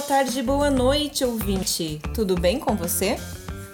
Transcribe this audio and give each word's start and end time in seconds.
boa 0.00 0.08
tarde, 0.08 0.42
boa 0.42 0.70
noite, 0.70 1.22
ouvinte. 1.26 2.00
Tudo 2.14 2.34
bem 2.34 2.58
com 2.58 2.74
você? 2.74 3.18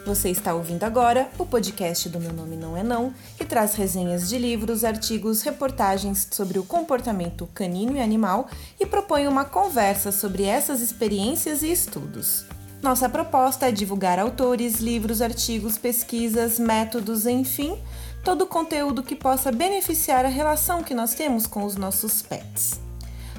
Você 0.04 0.28
está 0.28 0.54
ouvindo 0.54 0.82
agora 0.82 1.30
o 1.38 1.46
podcast 1.46 2.08
do 2.08 2.18
Meu 2.18 2.32
Nome 2.32 2.56
Não 2.56 2.76
É 2.76 2.82
Não, 2.82 3.14
que 3.38 3.44
traz 3.44 3.76
resenhas 3.76 4.28
de 4.28 4.36
livros, 4.36 4.82
artigos, 4.82 5.42
reportagens 5.42 6.26
sobre 6.32 6.58
o 6.58 6.64
comportamento 6.64 7.48
canino 7.54 7.96
e 7.96 8.00
animal 8.00 8.48
e 8.78 8.84
propõe 8.84 9.28
uma 9.28 9.44
conversa 9.44 10.10
sobre 10.10 10.42
essas 10.42 10.80
experiências 10.80 11.62
e 11.62 11.70
estudos. 11.70 12.44
Nossa 12.82 13.08
proposta 13.08 13.68
é 13.68 13.72
divulgar 13.72 14.18
autores, 14.18 14.80
livros, 14.80 15.22
artigos, 15.22 15.78
pesquisas, 15.78 16.58
métodos, 16.58 17.24
enfim, 17.24 17.78
todo 18.24 18.42
o 18.42 18.48
conteúdo 18.48 19.00
que 19.00 19.14
possa 19.14 19.52
beneficiar 19.52 20.24
a 20.24 20.28
relação 20.28 20.82
que 20.82 20.92
nós 20.92 21.14
temos 21.14 21.46
com 21.46 21.62
os 21.62 21.76
nossos 21.76 22.20
pets. 22.20 22.84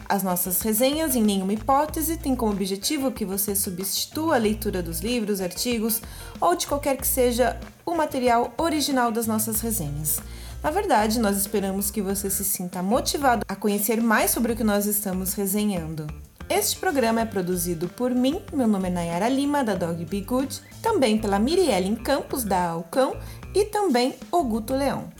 As 0.09 0.23
nossas 0.23 0.61
resenhas, 0.61 1.18
em 1.18 1.21
nenhuma 1.21 1.51
hipótese, 1.51 2.15
têm 2.15 2.33
como 2.33 2.54
objetivo 2.54 3.11
que 3.11 3.25
você 3.25 3.54
substitua 3.54 4.36
a 4.36 4.39
leitura 4.39 4.82
dos 4.82 5.01
livros, 5.01 5.41
artigos 5.41 6.01
ou 6.39 6.55
de 6.55 6.65
qualquer 6.65 6.95
que 6.95 7.05
seja 7.05 7.59
o 7.86 7.93
material 7.93 8.54
original 8.57 9.11
das 9.11 9.27
nossas 9.27 9.59
resenhas. 9.59 10.21
Na 10.63 10.71
verdade, 10.71 11.19
nós 11.19 11.35
esperamos 11.35 11.91
que 11.91 12.01
você 12.01 12.29
se 12.29 12.46
sinta 12.46 12.82
motivado 12.82 13.43
a 13.46 13.55
conhecer 13.55 14.01
mais 14.01 14.32
sobre 14.32 14.54
o 14.54 14.55
que 14.55 14.63
nós 14.63 14.85
estamos 14.85 15.33
resenhando. 15.33 16.07
Este 16.49 16.79
programa 16.79 17.19
é 17.19 17.25
produzido 17.25 17.89
por 17.89 18.11
mim, 18.11 18.41
meu 18.54 18.68
nome 18.68 18.87
é 18.87 18.91
Nayara 18.91 19.27
Lima, 19.27 19.61
da 19.61 19.75
Dog 19.75 20.05
Be 20.05 20.21
Good, 20.21 20.61
também 20.82 21.18
pela 21.18 21.37
Mirielle 21.37 21.93
Campos, 21.97 22.46
da 22.46 22.69
Alcão, 22.69 23.18
e 23.54 23.65
também 23.65 24.15
o 24.32 24.41
Guto 24.46 24.74
Leão. 24.74 25.16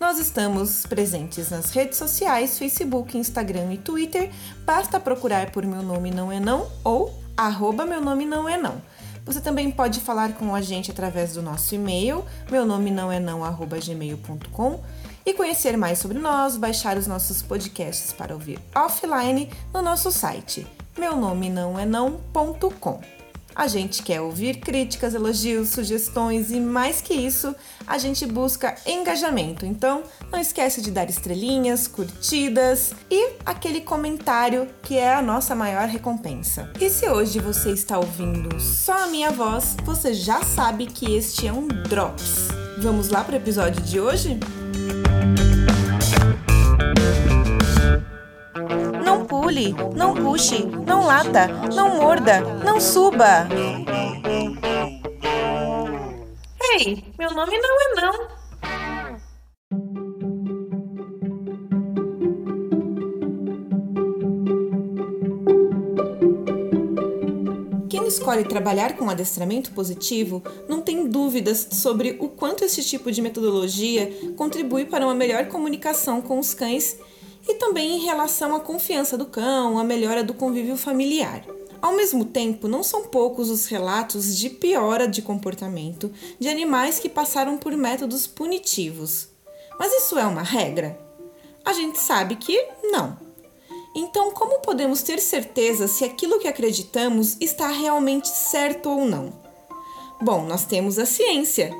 Nós 0.00 0.18
estamos 0.18 0.86
presentes 0.86 1.50
nas 1.50 1.72
redes 1.72 1.98
sociais, 1.98 2.58
Facebook, 2.58 3.18
Instagram 3.18 3.74
e 3.74 3.76
Twitter. 3.76 4.30
Basta 4.64 4.98
procurar 4.98 5.50
por 5.50 5.66
Meu 5.66 5.82
Nome 5.82 6.10
Não 6.10 6.32
É 6.32 6.40
Não 6.40 6.66
ou 6.82 7.14
arroba 7.36 7.84
Meu 7.84 8.00
Nome 8.00 8.24
Não 8.24 8.48
É 8.48 8.56
Não. 8.56 8.80
Você 9.26 9.42
também 9.42 9.70
pode 9.70 10.00
falar 10.00 10.32
com 10.32 10.54
a 10.54 10.62
gente 10.62 10.90
através 10.90 11.34
do 11.34 11.42
nosso 11.42 11.74
e-mail, 11.74 12.24
meu 12.50 12.64
nome 12.64 12.90
não 12.90 13.12
é 13.12 13.20
não, 13.20 13.44
arroba 13.44 13.78
gmail.com 13.78 14.80
e 15.24 15.34
conhecer 15.34 15.76
mais 15.76 15.98
sobre 15.98 16.18
nós, 16.18 16.56
baixar 16.56 16.96
os 16.96 17.06
nossos 17.06 17.42
podcasts 17.42 18.14
para 18.14 18.32
ouvir 18.32 18.58
offline 18.74 19.50
no 19.72 19.82
nosso 19.82 20.10
site, 20.10 20.66
meu 20.98 21.14
nome 21.14 21.50
não 21.50 21.78
é 21.78 21.84
não.com. 21.84 23.19
A 23.60 23.68
gente 23.68 24.02
quer 24.02 24.22
ouvir 24.22 24.56
críticas, 24.56 25.12
elogios, 25.12 25.68
sugestões 25.68 26.50
e 26.50 26.58
mais 26.58 27.02
que 27.02 27.12
isso, 27.12 27.54
a 27.86 27.98
gente 27.98 28.24
busca 28.24 28.74
engajamento. 28.86 29.66
Então, 29.66 30.02
não 30.32 30.40
esquece 30.40 30.80
de 30.80 30.90
dar 30.90 31.10
estrelinhas, 31.10 31.86
curtidas 31.86 32.94
e 33.10 33.34
aquele 33.44 33.82
comentário 33.82 34.66
que 34.82 34.96
é 34.96 35.12
a 35.12 35.20
nossa 35.20 35.54
maior 35.54 35.88
recompensa. 35.88 36.72
E 36.80 36.88
se 36.88 37.06
hoje 37.06 37.38
você 37.38 37.70
está 37.72 37.98
ouvindo 37.98 38.58
só 38.58 39.04
a 39.04 39.06
minha 39.08 39.30
voz, 39.30 39.76
você 39.84 40.14
já 40.14 40.42
sabe 40.42 40.86
que 40.86 41.14
este 41.14 41.46
é 41.46 41.52
um 41.52 41.68
Drops. 41.68 42.48
Vamos 42.78 43.10
lá 43.10 43.22
para 43.22 43.34
o 43.34 43.36
episódio 43.36 43.82
de 43.82 44.00
hoje? 44.00 44.40
Pule, 49.50 49.74
não 49.96 50.14
puxe, 50.14 50.64
não 50.86 51.04
lata, 51.04 51.48
não 51.74 51.96
morda, 51.96 52.40
não 52.64 52.80
suba. 52.80 53.48
Ei, 56.72 57.04
meu 57.18 57.34
nome 57.34 57.58
não 57.58 57.80
é 57.80 58.00
não. 58.00 58.40
Quem 67.88 68.06
escolhe 68.06 68.44
trabalhar 68.44 68.96
com 68.96 69.10
adestramento 69.10 69.72
positivo 69.72 70.44
não 70.68 70.80
tem 70.80 71.08
dúvidas 71.08 71.66
sobre 71.72 72.16
o 72.20 72.28
quanto 72.28 72.64
esse 72.64 72.84
tipo 72.84 73.10
de 73.10 73.20
metodologia 73.20 74.12
contribui 74.36 74.84
para 74.84 75.04
uma 75.04 75.14
melhor 75.14 75.46
comunicação 75.46 76.22
com 76.22 76.38
os 76.38 76.54
cães 76.54 76.96
e 77.48 77.54
também 77.54 77.96
em 77.96 78.04
relação 78.04 78.54
à 78.54 78.60
confiança 78.60 79.16
do 79.16 79.26
cão, 79.26 79.78
à 79.78 79.84
melhora 79.84 80.22
do 80.22 80.34
convívio 80.34 80.76
familiar. 80.76 81.44
Ao 81.82 81.94
mesmo 81.94 82.24
tempo, 82.24 82.68
não 82.68 82.82
são 82.82 83.04
poucos 83.04 83.48
os 83.48 83.66
relatos 83.66 84.36
de 84.36 84.50
piora 84.50 85.08
de 85.08 85.22
comportamento 85.22 86.12
de 86.38 86.48
animais 86.48 86.98
que 86.98 87.08
passaram 87.08 87.56
por 87.56 87.72
métodos 87.72 88.26
punitivos. 88.26 89.28
Mas 89.78 89.92
isso 89.92 90.18
é 90.18 90.26
uma 90.26 90.42
regra? 90.42 90.98
A 91.64 91.72
gente 91.72 91.98
sabe 91.98 92.36
que 92.36 92.68
não. 92.82 93.16
Então, 93.94 94.30
como 94.30 94.60
podemos 94.60 95.02
ter 95.02 95.18
certeza 95.18 95.88
se 95.88 96.04
aquilo 96.04 96.38
que 96.38 96.46
acreditamos 96.46 97.36
está 97.40 97.68
realmente 97.68 98.28
certo 98.28 98.90
ou 98.90 99.04
não? 99.04 99.32
Bom, 100.20 100.44
nós 100.44 100.66
temos 100.66 100.98
a 100.98 101.06
ciência, 101.06 101.74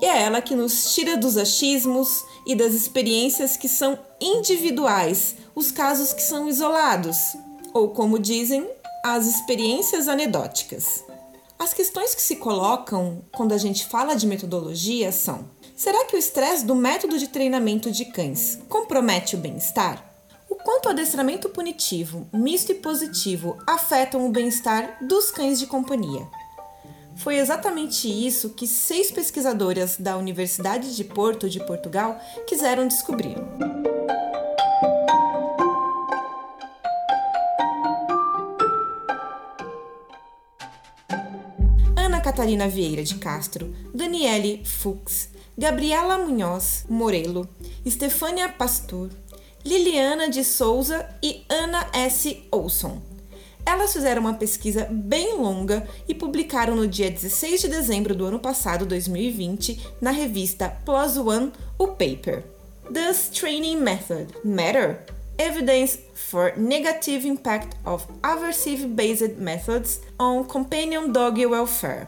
e 0.00 0.06
é 0.06 0.22
ela 0.22 0.40
que 0.40 0.54
nos 0.54 0.94
tira 0.94 1.16
dos 1.16 1.36
achismos 1.36 2.24
e 2.46 2.54
das 2.54 2.72
experiências 2.72 3.56
que 3.56 3.68
são 3.68 3.98
individuais, 4.20 5.36
os 5.54 5.70
casos 5.70 6.12
que 6.12 6.22
são 6.22 6.48
isolados, 6.48 7.36
ou 7.72 7.88
como 7.90 8.18
dizem, 8.18 8.68
as 9.04 9.26
experiências 9.26 10.08
anedóticas. 10.08 11.04
As 11.58 11.74
questões 11.74 12.14
que 12.14 12.22
se 12.22 12.36
colocam 12.36 13.24
quando 13.32 13.52
a 13.52 13.58
gente 13.58 13.86
fala 13.86 14.14
de 14.14 14.26
metodologia 14.26 15.10
são: 15.10 15.50
será 15.76 16.04
que 16.04 16.14
o 16.14 16.18
estresse 16.18 16.64
do 16.64 16.74
método 16.74 17.18
de 17.18 17.28
treinamento 17.28 17.90
de 17.90 18.04
cães 18.04 18.58
compromete 18.68 19.34
o 19.34 19.38
bem-estar? 19.38 20.04
O 20.48 20.54
quanto 20.54 20.86
o 20.86 20.90
adestramento 20.90 21.48
punitivo, 21.48 22.28
misto 22.32 22.72
e 22.72 22.76
positivo 22.76 23.58
afetam 23.66 24.24
o 24.24 24.30
bem-estar 24.30 24.98
dos 25.02 25.30
cães 25.30 25.58
de 25.58 25.66
companhia? 25.66 26.26
Foi 27.18 27.36
exatamente 27.36 28.08
isso 28.08 28.50
que 28.50 28.64
seis 28.64 29.10
pesquisadoras 29.10 29.96
da 29.98 30.16
Universidade 30.16 30.94
de 30.94 31.02
Porto 31.02 31.50
de 31.50 31.58
Portugal 31.58 32.16
quiseram 32.46 32.86
descobrir. 32.86 33.36
Ana 41.96 42.20
Catarina 42.20 42.68
Vieira 42.68 43.02
de 43.02 43.16
Castro, 43.16 43.74
Daniele 43.92 44.64
Fuchs, 44.64 45.30
Gabriela 45.58 46.18
Munhoz 46.18 46.86
Morelo, 46.88 47.48
Estefânia 47.84 48.48
Pastor, 48.48 49.10
Liliana 49.64 50.30
de 50.30 50.44
Souza 50.44 51.08
e 51.20 51.42
Ana 51.48 51.90
S. 51.92 52.46
Olson 52.52 53.17
elas 53.68 53.92
fizeram 53.92 54.22
uma 54.22 54.32
pesquisa 54.32 54.88
bem 54.90 55.36
longa 55.36 55.86
e 56.08 56.14
publicaram 56.14 56.74
no 56.74 56.88
dia 56.88 57.10
16 57.10 57.60
de 57.60 57.68
dezembro 57.68 58.14
do 58.14 58.24
ano 58.24 58.40
passado, 58.40 58.86
2020, 58.86 59.78
na 60.00 60.10
revista 60.10 60.70
PLOS 60.86 61.18
ONE, 61.18 61.52
o 61.78 61.88
paper 61.88 62.44
Does 62.90 63.28
Training 63.28 63.76
Method 63.76 64.32
Matter? 64.42 65.04
Evidence 65.36 65.98
for 66.14 66.54
Negative 66.56 67.28
Impact 67.28 67.76
of 67.84 68.06
Aversive-Based 68.22 69.34
Methods 69.36 70.00
on 70.18 70.44
Companion 70.44 71.12
Dog 71.12 71.44
Welfare. 71.44 72.06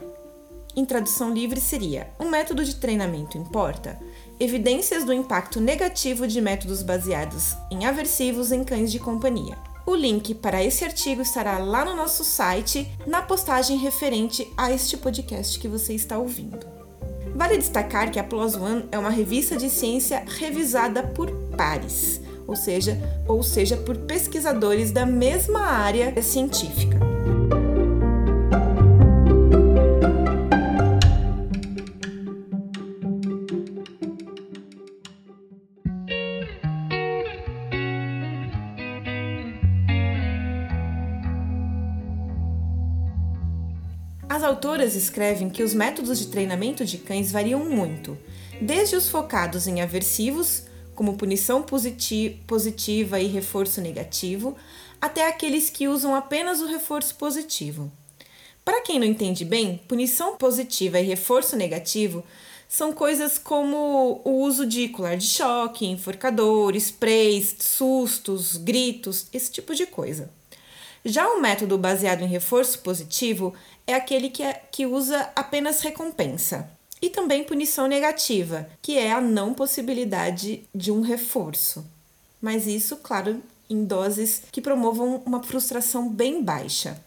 Em 0.75 0.87
tradução 0.87 1.31
livre 1.31 1.60
seria: 1.60 2.09
Um 2.19 2.31
método 2.31 2.65
de 2.65 2.77
treinamento 2.77 3.37
importa? 3.37 4.00
Evidências 4.41 5.04
do 5.04 5.12
impacto 5.12 5.60
negativo 5.60 6.27
de 6.27 6.41
métodos 6.41 6.82
baseados 6.82 7.54
em 7.71 7.84
aversivos 7.84 8.50
em 8.50 8.65
cães 8.65 8.91
de 8.91 8.98
companhia. 8.98 9.70
O 9.91 9.97
link 9.97 10.37
para 10.37 10.62
esse 10.62 10.84
artigo 10.84 11.21
estará 11.21 11.59
lá 11.59 11.84
no 11.84 11.97
nosso 11.97 12.23
site, 12.23 12.89
na 13.09 13.21
postagem 13.21 13.77
referente 13.77 14.47
a 14.56 14.71
este 14.71 14.97
podcast 14.97 15.59
que 15.59 15.67
você 15.67 15.93
está 15.93 16.17
ouvindo. 16.17 16.65
Vale 17.34 17.59
destacar 17.59 18.09
que 18.09 18.21
a 18.21 18.23
PLOS 18.23 18.55
ONE 18.55 18.84
é 18.93 18.97
uma 18.97 19.11
revista 19.11 19.56
de 19.56 19.69
ciência 19.69 20.23
revisada 20.39 21.03
por 21.03 21.33
pares, 21.56 22.21
ou 22.47 22.55
seja, 22.55 22.97
ou 23.27 23.43
seja, 23.43 23.77
por 23.78 23.97
pesquisadores 23.97 24.92
da 24.92 25.04
mesma 25.04 25.63
área 25.63 26.22
científica. 26.22 26.97
As 44.41 44.45
autoras 44.45 44.95
escrevem 44.95 45.51
que 45.51 45.63
os 45.63 45.75
métodos 45.75 46.19
de 46.19 46.28
treinamento 46.28 46.83
de 46.83 46.97
cães 46.97 47.31
variam 47.31 47.63
muito, 47.63 48.16
desde 48.59 48.97
os 48.97 49.07
focados 49.07 49.66
em 49.66 49.83
aversivos, 49.83 50.63
como 50.95 51.19
punição 51.19 51.63
positiva 51.63 53.21
e 53.21 53.27
reforço 53.27 53.83
negativo, 53.83 54.57
até 54.98 55.28
aqueles 55.28 55.69
que 55.69 55.89
usam 55.89 56.15
apenas 56.15 56.63
o 56.63 56.66
reforço 56.66 57.16
positivo. 57.16 57.92
Para 58.65 58.81
quem 58.81 58.98
não 58.98 59.07
entende 59.07 59.45
bem, 59.45 59.78
punição 59.87 60.39
positiva 60.39 60.98
e 60.98 61.04
reforço 61.04 61.54
negativo 61.54 62.25
são 62.66 62.95
coisas 62.95 63.37
como 63.37 64.22
o 64.25 64.41
uso 64.41 64.65
de 64.65 64.89
colar 64.89 65.19
de 65.19 65.27
choque, 65.27 65.84
enforcador, 65.84 66.75
sprays, 66.77 67.57
sustos, 67.59 68.57
gritos, 68.57 69.27
esse 69.34 69.51
tipo 69.51 69.75
de 69.75 69.84
coisa. 69.84 70.31
Já 71.05 71.29
o 71.29 71.41
método 71.41 71.79
baseado 71.79 72.23
em 72.23 72.27
reforço 72.27 72.81
positivo 72.81 73.55
é 73.87 73.95
aquele 73.95 74.29
que, 74.29 74.43
é, 74.43 74.63
que 74.71 74.85
usa 74.85 75.31
apenas 75.35 75.81
recompensa. 75.81 76.71
E 77.01 77.09
também 77.09 77.43
punição 77.43 77.87
negativa, 77.87 78.69
que 78.83 78.99
é 78.99 79.11
a 79.11 79.21
não 79.21 79.55
possibilidade 79.55 80.65
de 80.75 80.93
um 80.93 81.01
reforço. 81.01 81.87
Mas 82.41 82.67
isso, 82.67 82.99
claro, 82.99 83.43
em 83.71 83.85
doses 83.85 84.43
que 84.53 84.61
promovam 84.61 85.23
uma 85.25 85.43
frustração 85.43 86.11
bem 86.11 86.43
baixa. 86.43 87.03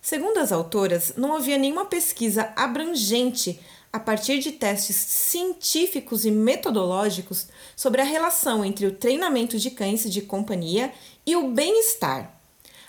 Segundo 0.00 0.38
as 0.38 0.52
autoras, 0.52 1.14
não 1.16 1.34
havia 1.34 1.58
nenhuma 1.58 1.84
pesquisa 1.84 2.52
abrangente 2.56 3.60
a 3.92 3.98
partir 4.00 4.38
de 4.38 4.52
testes 4.52 4.96
científicos 4.96 6.24
e 6.24 6.30
metodológicos 6.30 7.46
sobre 7.76 8.00
a 8.00 8.04
relação 8.04 8.64
entre 8.64 8.86
o 8.86 8.92
treinamento 8.92 9.58
de 9.58 9.70
cães 9.70 10.10
de 10.10 10.20
companhia 10.20 10.92
e 11.24 11.36
o 11.36 11.52
bem-estar. 11.52 12.33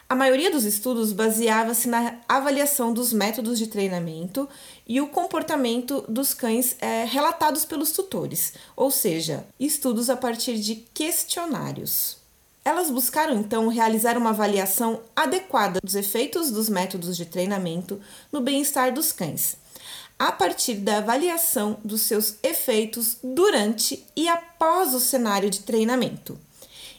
A 0.08 0.14
maioria 0.14 0.52
dos 0.52 0.66
estudos 0.66 1.12
baseava-se 1.12 1.88
na 1.88 2.20
avaliação 2.30 2.94
dos 2.94 3.12
métodos 3.12 3.58
de 3.58 3.66
treinamento 3.66 4.48
e 4.86 5.02
o 5.02 5.08
comportamento 5.08 6.06
dos 6.08 6.32
cães 6.32 6.76
é, 6.80 7.06
relatados 7.06 7.66
pelos 7.66 7.92
tutores, 7.92 8.54
ou 8.76 8.92
seja, 8.92 9.44
estudos 9.60 10.08
a 10.12 10.16
partir 10.16 10.60
de 10.60 10.76
questionários. 10.94 12.18
Elas 12.64 12.92
buscaram 12.92 13.40
então 13.40 13.68
realizar 13.68 14.16
uma 14.16 14.30
avaliação 14.30 15.02
adequada 15.16 15.80
dos 15.84 15.96
efeitos 15.96 16.52
dos 16.52 16.70
métodos 16.70 17.18
de 17.18 17.26
treinamento 17.26 18.00
no 18.32 18.42
bem-estar 18.42 18.94
dos 18.94 19.12
cães, 19.12 19.58
a 20.20 20.32
partir 20.32 20.76
da 20.76 20.98
avaliação 20.98 21.80
dos 21.84 22.02
seus 22.02 22.36
efeitos 22.44 23.18
durante 23.24 24.06
e 24.16 24.28
após 24.28 24.94
o 24.94 25.00
cenário 25.00 25.50
de 25.50 25.62
treinamento. 25.62 26.38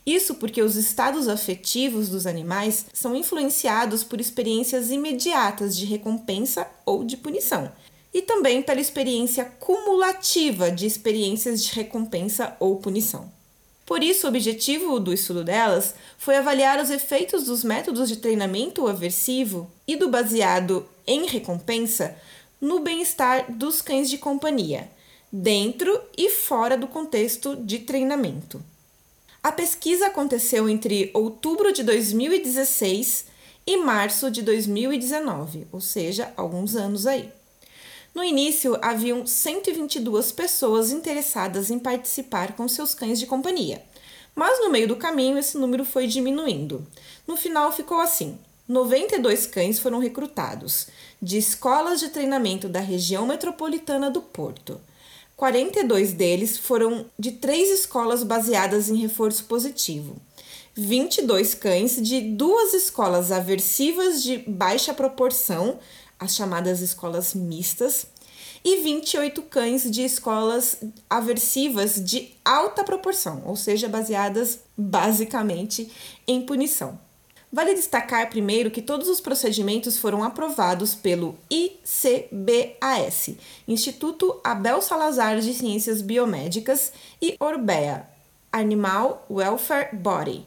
Isso 0.06 0.37
porque 0.37 0.62
os 0.62 0.76
estados 0.76 1.26
afetivos 1.26 2.08
dos 2.08 2.29
animais 2.29 2.87
são 2.93 3.17
influenciados 3.17 4.05
por 4.05 4.20
experiências 4.20 4.93
imediatas 4.93 5.76
de 5.76 5.85
recompensa 5.85 6.64
ou 6.87 7.03
de 7.03 7.17
punição, 7.17 7.73
e 8.14 8.23
também 8.23 8.62
pela 8.62 8.81
experiência 8.81 9.44
cumulativa 9.44 10.70
de 10.70 10.87
experiências 10.87 11.64
de 11.64 11.75
recompensa 11.75 12.56
ou 12.61 12.76
punição. 12.76 13.35
Por 13.85 14.03
isso, 14.03 14.26
o 14.26 14.31
objetivo 14.31 15.00
do 15.00 15.12
estudo 15.12 15.43
delas 15.43 15.94
foi 16.17 16.37
avaliar 16.37 16.81
os 16.81 16.91
efeitos 16.91 17.44
dos 17.44 17.64
métodos 17.64 18.08
de 18.08 18.17
treinamento 18.17 18.87
aversivo 18.87 19.70
e 19.87 19.97
do 19.97 20.08
baseado 20.08 20.88
em 21.06 21.26
recompensa 21.26 22.17
no 22.61 22.81
bem-estar 22.81 23.53
dos 23.53 23.82
cães 23.82 24.08
de 24.08 24.19
companhia, 24.19 24.88
dentro 25.32 26.00
e 26.17 26.31
fora 26.31 26.76
do 26.76 26.87
contexto 26.87 27.56
de 27.56 27.81
treinamento. 27.81 28.62
A 29.46 29.52
pesquisa 29.52 30.08
aconteceu 30.08 30.69
entre 30.69 31.08
outubro 31.14 31.72
de 31.72 31.84
2016 31.84 33.26
e 33.64 33.76
março 33.76 34.28
de 34.28 34.43
2019, 34.43 35.69
ou 35.70 35.81
seja, 35.81 36.32
alguns 36.37 36.75
anos 36.75 37.06
aí. 37.06 37.32
No 38.12 38.25
início, 38.25 38.76
haviam 38.82 39.25
122 39.25 40.32
pessoas 40.32 40.90
interessadas 40.90 41.70
em 41.70 41.78
participar 41.78 42.56
com 42.56 42.66
seus 42.66 42.93
cães 42.93 43.20
de 43.20 43.26
companhia, 43.26 43.84
mas 44.34 44.58
no 44.58 44.69
meio 44.69 44.88
do 44.88 44.96
caminho 44.96 45.38
esse 45.38 45.56
número 45.56 45.84
foi 45.84 46.08
diminuindo. 46.08 46.84
No 47.25 47.37
final 47.37 47.70
ficou 47.70 48.00
assim: 48.00 48.37
92 48.66 49.46
cães 49.46 49.78
foram 49.78 50.00
recrutados 50.00 50.88
de 51.22 51.38
escolas 51.38 52.00
de 52.00 52.08
treinamento 52.08 52.69
da 52.69 52.81
região 52.81 53.25
metropolitana 53.25 54.10
do 54.10 54.20
Porto. 54.20 54.81
42 55.37 56.12
deles 56.12 56.56
foram 56.56 57.06
de 57.19 57.33
três 57.33 57.71
escolas 57.71 58.23
baseadas 58.23 58.88
em 58.88 58.97
reforço 58.97 59.44
positivo. 59.44 60.17
22 60.75 61.55
cães 61.55 62.00
de 62.03 62.21
duas 62.21 62.75
escolas 62.75 63.31
aversivas 63.31 64.23
de 64.23 64.38
baixa 64.38 64.93
proporção 64.94 65.79
as 66.19 66.35
chamadas 66.35 66.81
escolas 66.81 67.35
mistas, 67.35 68.06
e 68.65 68.83
28 68.83 69.43
cães 69.43 69.88
de 69.88 70.03
escolas 70.03 70.79
aversivas 71.09 72.03
de 72.05 72.35
alta 72.44 72.82
proporção, 72.82 73.43
ou 73.47 73.55
seja, 73.55 73.89
baseadas 73.89 74.61
basicamente 74.77 75.91
em 76.27 76.43
punição. 76.43 76.99
Vale 77.52 77.75
destacar 77.75 78.28
primeiro 78.28 78.70
que 78.70 78.82
todos 78.82 79.08
os 79.08 79.20
procedimentos 79.20 79.96
foram 79.98 80.25
aprovados 80.25 80.94
pelo 80.94 81.38
ICBAS, 81.48 83.31
Instituto 83.69 84.40
Abel 84.43 84.82
Salazar 84.82 85.38
de 85.38 85.54
Ciências 85.54 86.02
Biomédicas, 86.02 86.93
e 87.22 87.37
Orbea, 87.38 88.08
Animal 88.52 89.25
Welfare 89.31 89.94
Body, 89.94 90.44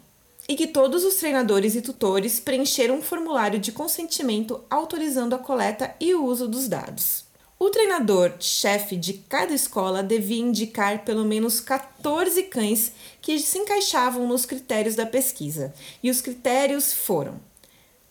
e 0.48 0.56
que 0.56 0.68
todos 0.68 1.04
os 1.06 1.16
treinadores 1.16 1.76
e 1.76 1.82
tutores 1.82 2.40
preencheram 2.40 2.98
um 2.98 3.02
formulário 3.02 3.60
de 3.60 3.72
consentimento 3.72 4.62
autorizando 4.70 5.34
a 5.34 5.40
coleta 5.40 5.96
e 6.00 6.14
o 6.14 6.26
uso 6.26 6.48
dos 6.48 6.68
dados. 6.68 7.29
O 7.62 7.70
treinador-chefe 7.70 8.96
de 8.96 9.16
cada 9.16 9.54
escola 9.54 10.02
devia 10.02 10.42
indicar 10.42 11.04
pelo 11.04 11.26
menos 11.26 11.60
14 11.60 12.44
cães 12.44 12.94
que 13.22 13.38
se 13.38 13.58
encaixavam 13.58 14.26
nos 14.26 14.46
critérios 14.46 14.96
da 14.96 15.06
pesquisa, 15.06 15.74
e 16.02 16.10
os 16.10 16.22
critérios 16.22 16.94
foram: 16.94 17.38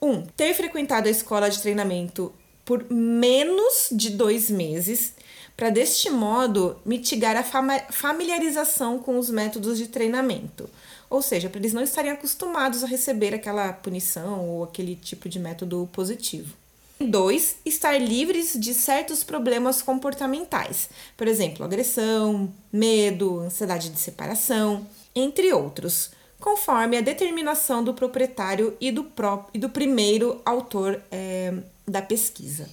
1. 0.02 0.06
Um, 0.06 0.26
ter 0.36 0.52
frequentado 0.52 1.08
a 1.08 1.10
escola 1.10 1.48
de 1.48 1.62
treinamento 1.62 2.30
por 2.62 2.92
menos 2.92 3.88
de 3.90 4.10
dois 4.10 4.50
meses, 4.50 5.14
para 5.56 5.70
deste 5.70 6.10
modo 6.10 6.78
mitigar 6.84 7.34
a 7.34 7.90
familiarização 7.90 8.98
com 8.98 9.18
os 9.18 9.30
métodos 9.30 9.78
de 9.78 9.88
treinamento. 9.88 10.68
Ou 11.08 11.22
seja, 11.22 11.48
para 11.48 11.58
eles 11.58 11.72
não 11.72 11.82
estarem 11.82 12.10
acostumados 12.10 12.84
a 12.84 12.86
receber 12.86 13.32
aquela 13.32 13.72
punição 13.72 14.46
ou 14.46 14.64
aquele 14.64 14.94
tipo 14.94 15.26
de 15.26 15.38
método 15.38 15.88
positivo. 15.90 16.54
2. 17.06 17.56
Estar 17.64 18.00
livres 18.00 18.58
de 18.58 18.74
certos 18.74 19.22
problemas 19.22 19.80
comportamentais, 19.82 20.90
por 21.16 21.28
exemplo, 21.28 21.64
agressão, 21.64 22.52
medo, 22.72 23.40
ansiedade 23.40 23.90
de 23.90 24.00
separação, 24.00 24.86
entre 25.14 25.52
outros, 25.52 26.10
conforme 26.40 26.96
a 26.96 27.00
determinação 27.00 27.82
do 27.82 27.94
proprietário 27.94 28.76
e 28.80 28.90
do, 28.90 29.06
e 29.54 29.58
do 29.58 29.68
primeiro 29.68 30.40
autor 30.44 31.02
é, 31.10 31.54
da 31.86 32.02
pesquisa. 32.02 32.68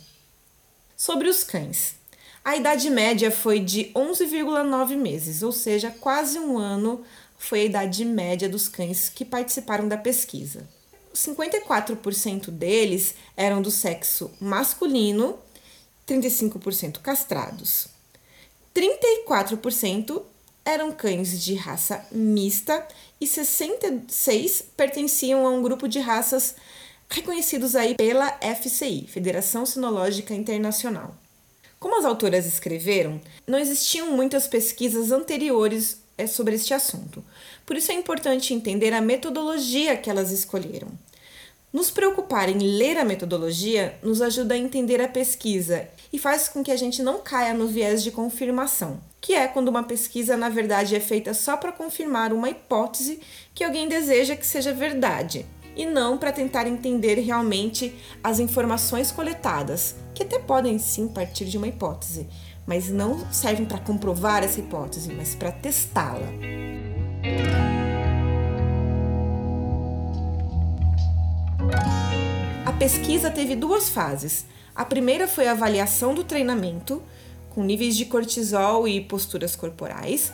Sobre 0.95 1.27
os 1.27 1.43
cães. 1.43 1.95
A 2.43 2.55
idade 2.55 2.89
média 2.91 3.31
foi 3.31 3.59
de 3.59 3.85
11,9 3.95 4.95
meses, 4.95 5.41
ou 5.41 5.51
seja, 5.51 5.89
quase 5.89 6.37
um 6.37 6.57
ano 6.57 7.03
foi 7.37 7.61
a 7.61 7.65
idade 7.65 8.05
média 8.05 8.47
dos 8.47 8.67
cães 8.67 9.09
que 9.09 9.25
participaram 9.25 9.87
da 9.87 9.97
pesquisa. 9.97 10.67
54% 11.15 12.51
deles 12.51 13.15
eram 13.35 13.61
do 13.61 13.71
sexo 13.71 14.31
masculino, 14.39 15.39
35% 16.07 16.99
castrados. 17.01 17.87
34% 18.75 20.21
eram 20.65 20.91
cães 20.91 21.41
de 21.41 21.55
raça 21.55 22.05
mista 22.11 22.85
e 23.19 23.25
66 23.25 24.63
pertenciam 24.75 25.45
a 25.47 25.49
um 25.49 25.61
grupo 25.61 25.87
de 25.87 25.99
raças 25.99 26.55
reconhecidos 27.09 27.75
aí 27.75 27.95
pela 27.95 28.37
FCI, 28.39 29.07
Federação 29.07 29.65
Sinológica 29.65 30.33
Internacional. 30.33 31.15
Como 31.79 31.97
as 31.97 32.05
autoras 32.05 32.45
escreveram, 32.45 33.21
não 33.47 33.59
existiam 33.59 34.11
muitas 34.11 34.47
pesquisas 34.47 35.11
anteriores 35.11 36.03
é 36.17 36.27
sobre 36.27 36.55
este 36.55 36.73
assunto. 36.73 37.23
Por 37.65 37.75
isso 37.75 37.91
é 37.91 37.95
importante 37.95 38.53
entender 38.53 38.93
a 38.93 39.01
metodologia 39.01 39.97
que 39.97 40.09
elas 40.09 40.31
escolheram. 40.31 40.87
Nos 41.75 41.91
preocupar 41.91 42.47
em 42.47 42.57
ler 42.57 42.97
a 42.97 43.03
metodologia 43.03 43.99
nos 44.01 44.21
ajuda 44.21 44.53
a 44.53 44.57
entender 44.57 45.01
a 45.01 45.09
pesquisa 45.09 45.85
e 46.13 46.17
faz 46.17 46.47
com 46.47 46.63
que 46.63 46.71
a 46.71 46.77
gente 46.77 47.03
não 47.03 47.19
caia 47.19 47.53
no 47.53 47.67
viés 47.67 48.01
de 48.01 48.11
confirmação, 48.11 49.01
que 49.19 49.33
é 49.33 49.45
quando 49.45 49.67
uma 49.67 49.83
pesquisa 49.83 50.37
na 50.37 50.47
verdade 50.47 50.95
é 50.95 51.01
feita 51.01 51.33
só 51.33 51.57
para 51.57 51.73
confirmar 51.73 52.31
uma 52.31 52.49
hipótese 52.49 53.19
que 53.53 53.61
alguém 53.61 53.89
deseja 53.89 54.37
que 54.37 54.47
seja 54.47 54.73
verdade, 54.73 55.45
e 55.75 55.85
não 55.85 56.17
para 56.17 56.31
tentar 56.31 56.65
entender 56.65 57.15
realmente 57.15 57.93
as 58.23 58.39
informações 58.39 59.11
coletadas, 59.11 59.97
que 60.13 60.23
até 60.23 60.39
podem 60.39 60.79
sim 60.79 61.09
partir 61.09 61.43
de 61.43 61.57
uma 61.57 61.67
hipótese, 61.67 62.29
mas 62.65 62.87
não 62.89 63.29
servem 63.33 63.65
para 63.65 63.79
comprovar 63.79 64.45
essa 64.45 64.61
hipótese, 64.61 65.11
mas 65.11 65.35
para 65.35 65.51
testá-la. 65.51 66.31
Pesquisa 72.77 73.31
teve 73.31 73.55
duas 73.55 73.89
fases. 73.89 74.45
A 74.75 74.83
primeira 74.83 75.27
foi 75.27 75.47
a 75.47 75.51
avaliação 75.51 76.13
do 76.13 76.25
treinamento, 76.25 77.01
com 77.51 77.63
níveis 77.63 77.95
de 77.95 78.05
cortisol 78.05 78.85
e 78.85 78.99
posturas 78.99 79.55
corporais. 79.55 80.33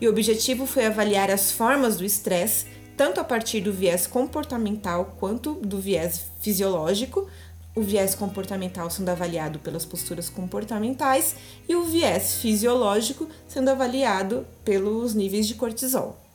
E 0.00 0.06
o 0.06 0.10
objetivo 0.10 0.64
foi 0.64 0.86
avaliar 0.86 1.30
as 1.30 1.52
formas 1.52 1.98
do 1.98 2.04
estresse, 2.04 2.66
tanto 2.96 3.20
a 3.20 3.24
partir 3.24 3.60
do 3.60 3.72
viés 3.72 4.06
comportamental 4.06 5.14
quanto 5.20 5.54
do 5.54 5.78
viés 5.78 6.22
fisiológico, 6.40 7.28
o 7.74 7.82
viés 7.82 8.14
comportamental 8.14 8.88
sendo 8.88 9.10
avaliado 9.10 9.58
pelas 9.58 9.84
posturas 9.84 10.30
comportamentais 10.30 11.36
e 11.68 11.76
o 11.76 11.84
viés 11.84 12.38
fisiológico 12.40 13.28
sendo 13.46 13.68
avaliado 13.68 14.46
pelos 14.64 15.14
níveis 15.14 15.46
de 15.46 15.54
cortisol. 15.54 16.27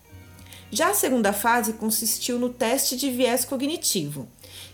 Já 0.73 0.89
a 0.89 0.93
segunda 0.95 1.31
fase 1.31 1.73
consistiu 1.73 2.39
no 2.39 2.49
teste 2.49 2.97
de 2.97 3.11
viés 3.11 3.45
cognitivo, 3.45 4.27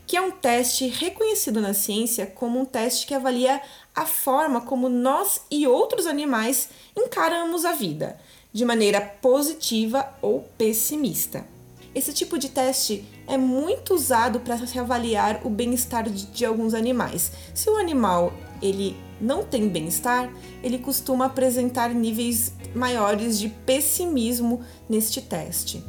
que 0.07 0.15
é 0.15 0.21
um 0.21 0.31
teste 0.31 0.87
reconhecido 0.87 1.59
na 1.59 1.73
ciência 1.73 2.25
como 2.25 2.57
um 2.57 2.63
teste 2.63 3.05
que 3.05 3.13
avalia 3.13 3.61
a 3.93 4.05
forma 4.05 4.61
como 4.61 4.87
nós 4.87 5.41
e 5.51 5.67
outros 5.67 6.07
animais 6.07 6.69
encaramos 6.95 7.65
a 7.65 7.73
vida, 7.73 8.17
de 8.53 8.63
maneira 8.63 9.01
positiva 9.01 10.09
ou 10.21 10.47
pessimista. 10.57 11.45
Esse 11.93 12.13
tipo 12.13 12.39
de 12.39 12.47
teste 12.47 13.03
é 13.27 13.37
muito 13.37 13.93
usado 13.93 14.39
para 14.39 14.65
se 14.65 14.79
avaliar 14.79 15.41
o 15.43 15.49
bem-estar 15.49 16.09
de, 16.09 16.27
de, 16.27 16.45
alguns 16.45 16.73
animais. 16.73 17.29
Se 17.53 17.69
o 17.69 17.75
animal 17.75 18.31
ele 18.61 18.95
não 19.19 19.43
tem 19.43 19.67
bem-estar, 19.67 20.31
ele 20.63 20.77
costuma 20.77 21.25
apresentar 21.25 21.89
níveis 21.89 22.53
maiores 22.73 23.39
de 23.39 23.49
pessimismo 23.49 24.61
neste 24.87 25.21
teste. 25.21 25.83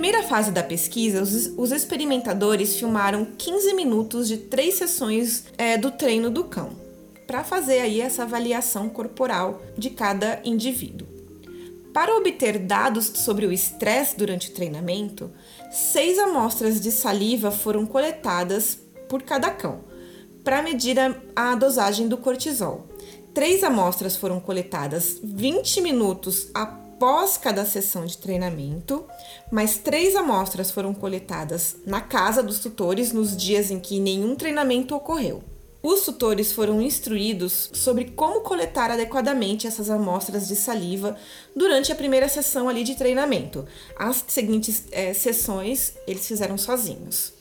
primeira 0.00 0.22
fase 0.22 0.50
da 0.50 0.62
pesquisa, 0.62 1.20
os, 1.20 1.52
os 1.58 1.72
experimentadores 1.72 2.76
filmaram 2.76 3.26
15 3.36 3.74
minutos 3.74 4.28
de 4.28 4.38
três 4.38 4.74
sessões 4.74 5.44
é, 5.58 5.76
do 5.76 5.90
treino 5.90 6.30
do 6.30 6.44
cão, 6.44 6.70
para 7.30 7.44
fazer 7.44 7.78
aí 7.78 8.00
essa 8.00 8.24
avaliação 8.24 8.88
corporal 8.88 9.62
de 9.78 9.88
cada 9.88 10.40
indivíduo. 10.44 11.06
Para 11.94 12.16
obter 12.16 12.58
dados 12.58 13.06
sobre 13.14 13.46
o 13.46 13.52
estresse 13.52 14.16
durante 14.16 14.50
o 14.50 14.52
treinamento, 14.52 15.30
seis 15.70 16.18
amostras 16.18 16.80
de 16.80 16.90
saliva 16.90 17.52
foram 17.52 17.86
coletadas 17.86 18.80
por 19.08 19.22
cada 19.22 19.48
cão, 19.48 19.78
para 20.42 20.60
medir 20.60 20.96
a, 21.36 21.54
dosagem 21.54 22.08
do 22.08 22.16
cortisol. 22.16 22.88
Três 23.32 23.62
amostras 23.62 24.16
foram 24.16 24.40
coletadas 24.40 25.20
20 25.22 25.82
minutos 25.82 26.50
após 26.52 27.36
cada 27.36 27.64
sessão 27.64 28.06
de 28.06 28.18
treinamento, 28.18 29.04
mais 29.52 29.78
três 29.78 30.16
amostras 30.16 30.72
foram 30.72 30.92
coletadas 30.92 31.76
na 31.86 32.00
casa 32.00 32.42
dos 32.42 32.58
tutores 32.58 33.12
nos 33.12 33.36
dias 33.36 33.70
em 33.70 33.78
que 33.78 34.00
nenhum 34.00 34.34
treinamento 34.34 34.96
ocorreu. 34.96 35.44
Os 35.82 36.02
tutores 36.02 36.52
foram 36.52 36.80
instruídos 36.82 37.70
sobre 37.72 38.06
como 38.06 38.42
coletar 38.42 38.90
adequadamente 38.90 39.66
essas 39.66 39.88
amostras 39.88 40.46
de 40.46 40.54
saliva 40.54 41.16
durante 41.56 41.90
a 41.90 41.94
primeira 41.94 42.28
sessão 42.28 42.68
ali 42.68 42.84
de 42.84 42.94
treinamento. 42.94 43.66
As 43.96 44.24
seguintes 44.28 44.84
é, 44.92 45.14
sessões 45.14 45.94
eles 46.06 46.26
fizeram 46.26 46.58
sozinhos. 46.58 47.32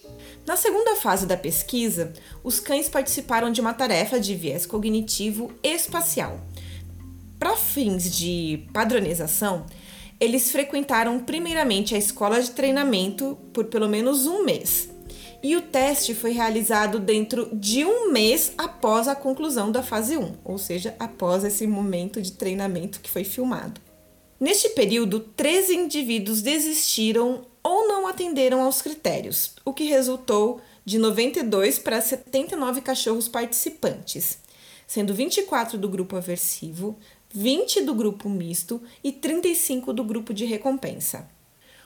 Na 0.46 0.56
segunda 0.56 0.96
fase 0.96 1.26
da 1.26 1.38
pesquisa, 1.38 2.14
os 2.44 2.60
cães 2.60 2.88
participaram 2.88 3.52
de 3.52 3.62
uma 3.62 3.74
tarefa 3.74 4.20
de 4.20 4.34
viés 4.36 4.66
cognitivo 4.66 5.52
espacial, 5.62 6.40
para 7.40 7.56
fins 7.56 8.12
de 8.12 8.66
padronização, 8.74 9.66
eles 10.20 10.52
frequentaram 10.52 11.18
primeiramente 11.22 11.96
a 11.96 11.98
escola 11.98 12.42
de 12.42 12.52
treinamento 12.52 13.38
por 13.54 13.66
pelo 13.66 13.88
menos 13.88 14.28
um 14.28 14.44
mês. 14.44 14.89
E 15.42 15.56
o 15.56 15.62
teste 15.62 16.14
foi 16.14 16.32
realizado 16.32 17.00
dentro 17.00 17.50
de 17.54 17.86
um 17.86 18.12
mês 18.12 18.52
após 18.58 19.08
a 19.08 19.16
conclusão 19.16 19.72
da 19.72 19.82
fase 19.82 20.18
1, 20.18 20.34
ou 20.44 20.58
seja, 20.58 20.96
após 21.00 21.46
esse 21.46 21.66
momento 21.66 22.22
de 22.22 22.34
treinamento 22.34 23.00
que 23.00 23.10
foi 23.10 23.24
filmado. 23.24 23.80
Neste 24.38 24.70
período, 24.70 25.20
13 25.22 25.76
indivíduos 25.76 26.42
desistiram 26.42 27.46
ou 27.64 27.88
não 27.88 28.06
atenderam 28.06 28.62
aos 28.62 28.82
critérios, 28.82 29.54
o 29.64 29.74
que 29.74 29.86
resultou 29.86 30.60
de 30.84 30.98
92 30.98 31.80
para 31.80 32.02
79 32.02 32.82
cachorros 32.82 33.30
participantes, 33.30 34.40
sendo 34.86 35.14
24 35.14 35.78
do 35.78 35.88
grupo 35.88 36.18
aversivo, 36.18 36.98
20 37.34 37.82
do 37.82 37.94
grupo 37.94 38.28
misto 38.28 38.82
e 39.02 39.12
35 39.12 39.94
do 39.94 40.04
grupo 40.04 40.34
de 40.34 40.46
recompensa. 40.46 41.30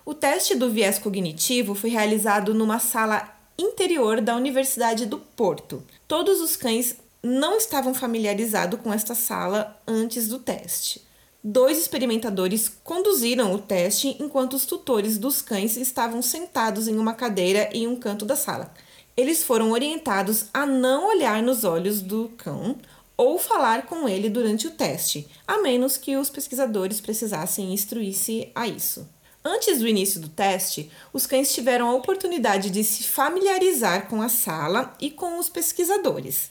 O 0.05 0.13
teste 0.13 0.55
do 0.55 0.69
viés 0.69 0.99
cognitivo 0.99 1.75
foi 1.75 1.89
realizado 1.89 2.53
numa 2.53 2.79
sala 2.79 3.42
interior 3.57 4.21
da 4.21 4.35
Universidade 4.35 5.05
do 5.05 5.17
Porto. 5.17 5.83
Todos 6.07 6.41
os 6.41 6.55
cães 6.55 6.95
não 7.21 7.57
estavam 7.57 7.93
familiarizados 7.93 8.79
com 8.81 8.91
esta 8.91 9.15
sala 9.15 9.79
antes 9.87 10.27
do 10.27 10.39
teste. 10.39 11.01
Dois 11.43 11.77
experimentadores 11.77 12.69
conduziram 12.83 13.53
o 13.53 13.59
teste 13.59 14.15
enquanto 14.19 14.53
os 14.53 14.65
tutores 14.65 15.17
dos 15.17 15.41
cães 15.41 15.75
estavam 15.75 16.21
sentados 16.21 16.87
em 16.87 16.97
uma 16.97 17.13
cadeira 17.13 17.69
em 17.73 17.85
um 17.87 17.95
canto 17.95 18.25
da 18.25 18.35
sala. 18.35 18.73
Eles 19.15 19.43
foram 19.43 19.71
orientados 19.71 20.45
a 20.53 20.65
não 20.65 21.09
olhar 21.09 21.43
nos 21.43 21.63
olhos 21.63 22.01
do 22.01 22.31
cão 22.37 22.77
ou 23.15 23.37
falar 23.37 23.85
com 23.85 24.07
ele 24.07 24.29
durante 24.29 24.67
o 24.67 24.71
teste, 24.71 25.27
a 25.47 25.61
menos 25.61 25.97
que 25.97 26.17
os 26.17 26.29
pesquisadores 26.29 26.99
precisassem 26.99 27.73
instruir-se 27.73 28.49
a 28.55 28.67
isso. 28.67 29.07
Antes 29.45 29.79
do 29.79 29.87
início 29.87 30.21
do 30.21 30.29
teste, 30.29 30.89
os 31.11 31.25
cães 31.25 31.53
tiveram 31.53 31.89
a 31.89 31.95
oportunidade 31.95 32.69
de 32.69 32.81
se 32.81 33.03
familiarizar 33.03 34.07
com 34.07 34.21
a 34.21 34.29
sala 34.29 34.95
e 35.01 35.11
com 35.11 35.37
os 35.37 35.49
pesquisadores. 35.49 36.49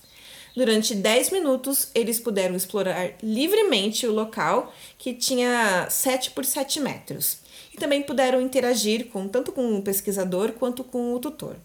Durante 0.55 0.95
10 0.95 1.31
minutos, 1.31 1.89
eles 1.95 2.21
puderam 2.21 2.55
explorar 2.55 3.15
livremente 3.23 4.07
o 4.07 4.13
local, 4.13 4.71
que 4.99 5.15
tinha 5.15 5.87
7 5.89 6.33
por 6.33 6.45
7 6.45 6.81
metros, 6.81 7.39
e 7.73 7.79
também 7.79 8.03
puderam 8.03 8.43
interagir 8.43 9.07
com 9.09 9.27
tanto 9.27 9.53
com 9.53 9.79
o 9.79 9.83
pesquisador 9.83 10.53
quanto 10.53 10.85
com 10.85 11.15
o 11.15 11.19
tutor. 11.19 11.57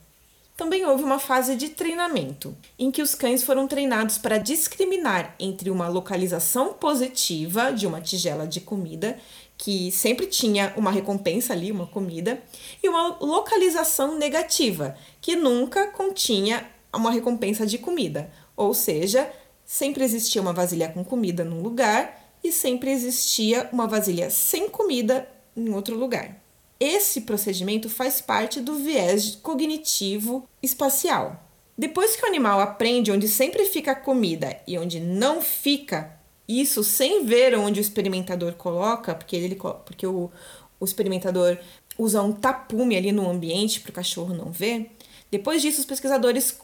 Também 0.58 0.86
houve 0.88 1.04
uma 1.04 1.20
fase 1.20 1.56
de 1.56 1.70
treinamento, 1.70 2.58
em 2.80 2.90
que 2.90 3.04
os 3.04 3.14
cães 3.14 3.44
foram 3.44 3.68
treinados 3.68 4.18
para 4.18 4.40
discriminar 4.40 5.36
entre 5.40 5.70
uma 5.70 5.88
localização 5.88 6.74
positiva 6.74 7.72
de 7.72 7.86
uma 7.86 8.02
tigela 8.02 8.48
de 8.48 8.60
comida, 8.60 9.20
que 9.58 9.92
sempre 9.92 10.28
tinha 10.28 10.72
uma 10.78 10.92
recompensa 10.92 11.54
ali, 11.54 11.72
uma 11.72 11.88
comida, 11.88 12.42
e 12.82 12.88
uma 12.88 13.18
localização 13.20 14.18
negativa, 14.18 14.96
que 15.20 15.36
nunca 15.36 15.88
continha 15.88 16.70
uma 16.94 17.12
recompensa 17.12 17.66
de 17.66 17.78
comida. 17.78 18.32
Ou 18.56 18.74
seja, 18.74 19.32
sempre 19.66 20.04
existia 20.04 20.42
uma 20.42 20.54
vasilha 20.54 20.90
com 20.90 21.04
comida 21.04 21.44
num 21.44 21.62
lugar 21.62 22.24
e 22.44 22.52
sempre 22.52 22.92
existia 22.92 23.68
uma 23.72 23.88
vasilha 23.88 24.30
sem 24.30 24.70
comida 24.70 25.28
em 25.56 25.74
outro 25.74 25.98
lugar. 25.98 26.42
Esse 26.80 27.22
procedimento 27.22 27.90
faz 27.90 28.22
parte 28.22 28.62
do 28.62 28.76
viés 28.76 29.36
cognitivo 29.42 30.48
espacial. 30.62 31.44
Depois 31.76 32.16
que 32.16 32.24
o 32.24 32.28
animal 32.28 32.60
aprende 32.60 33.12
onde 33.12 33.28
sempre 33.28 33.66
fica 33.66 33.92
a 33.92 33.96
comida 33.96 34.60
e 34.68 34.78
onde 34.78 35.00
não 35.00 35.42
fica, 35.42 36.17
isso 36.48 36.84
sem 36.84 37.26
ver 37.26 37.58
onde 37.58 37.80
o 37.80 37.82
experimentador 37.82 38.54
coloca, 38.54 39.14
porque, 39.14 39.36
ele, 39.36 39.56
porque 39.56 40.08
o, 40.08 40.32
o 40.80 40.86
experimentador 40.86 41.58
usa 41.98 42.22
um 42.22 42.32
tapume 42.32 42.96
ali 42.96 43.12
no 43.12 43.30
ambiente 43.30 43.80
para 43.82 43.90
o 43.90 43.94
cachorro 43.94 44.34
não 44.34 44.52
ver. 44.52 44.92
Depois 45.30 45.62
disso, 45.62 45.80
os 45.80 45.86
pesquisadores 45.86 46.58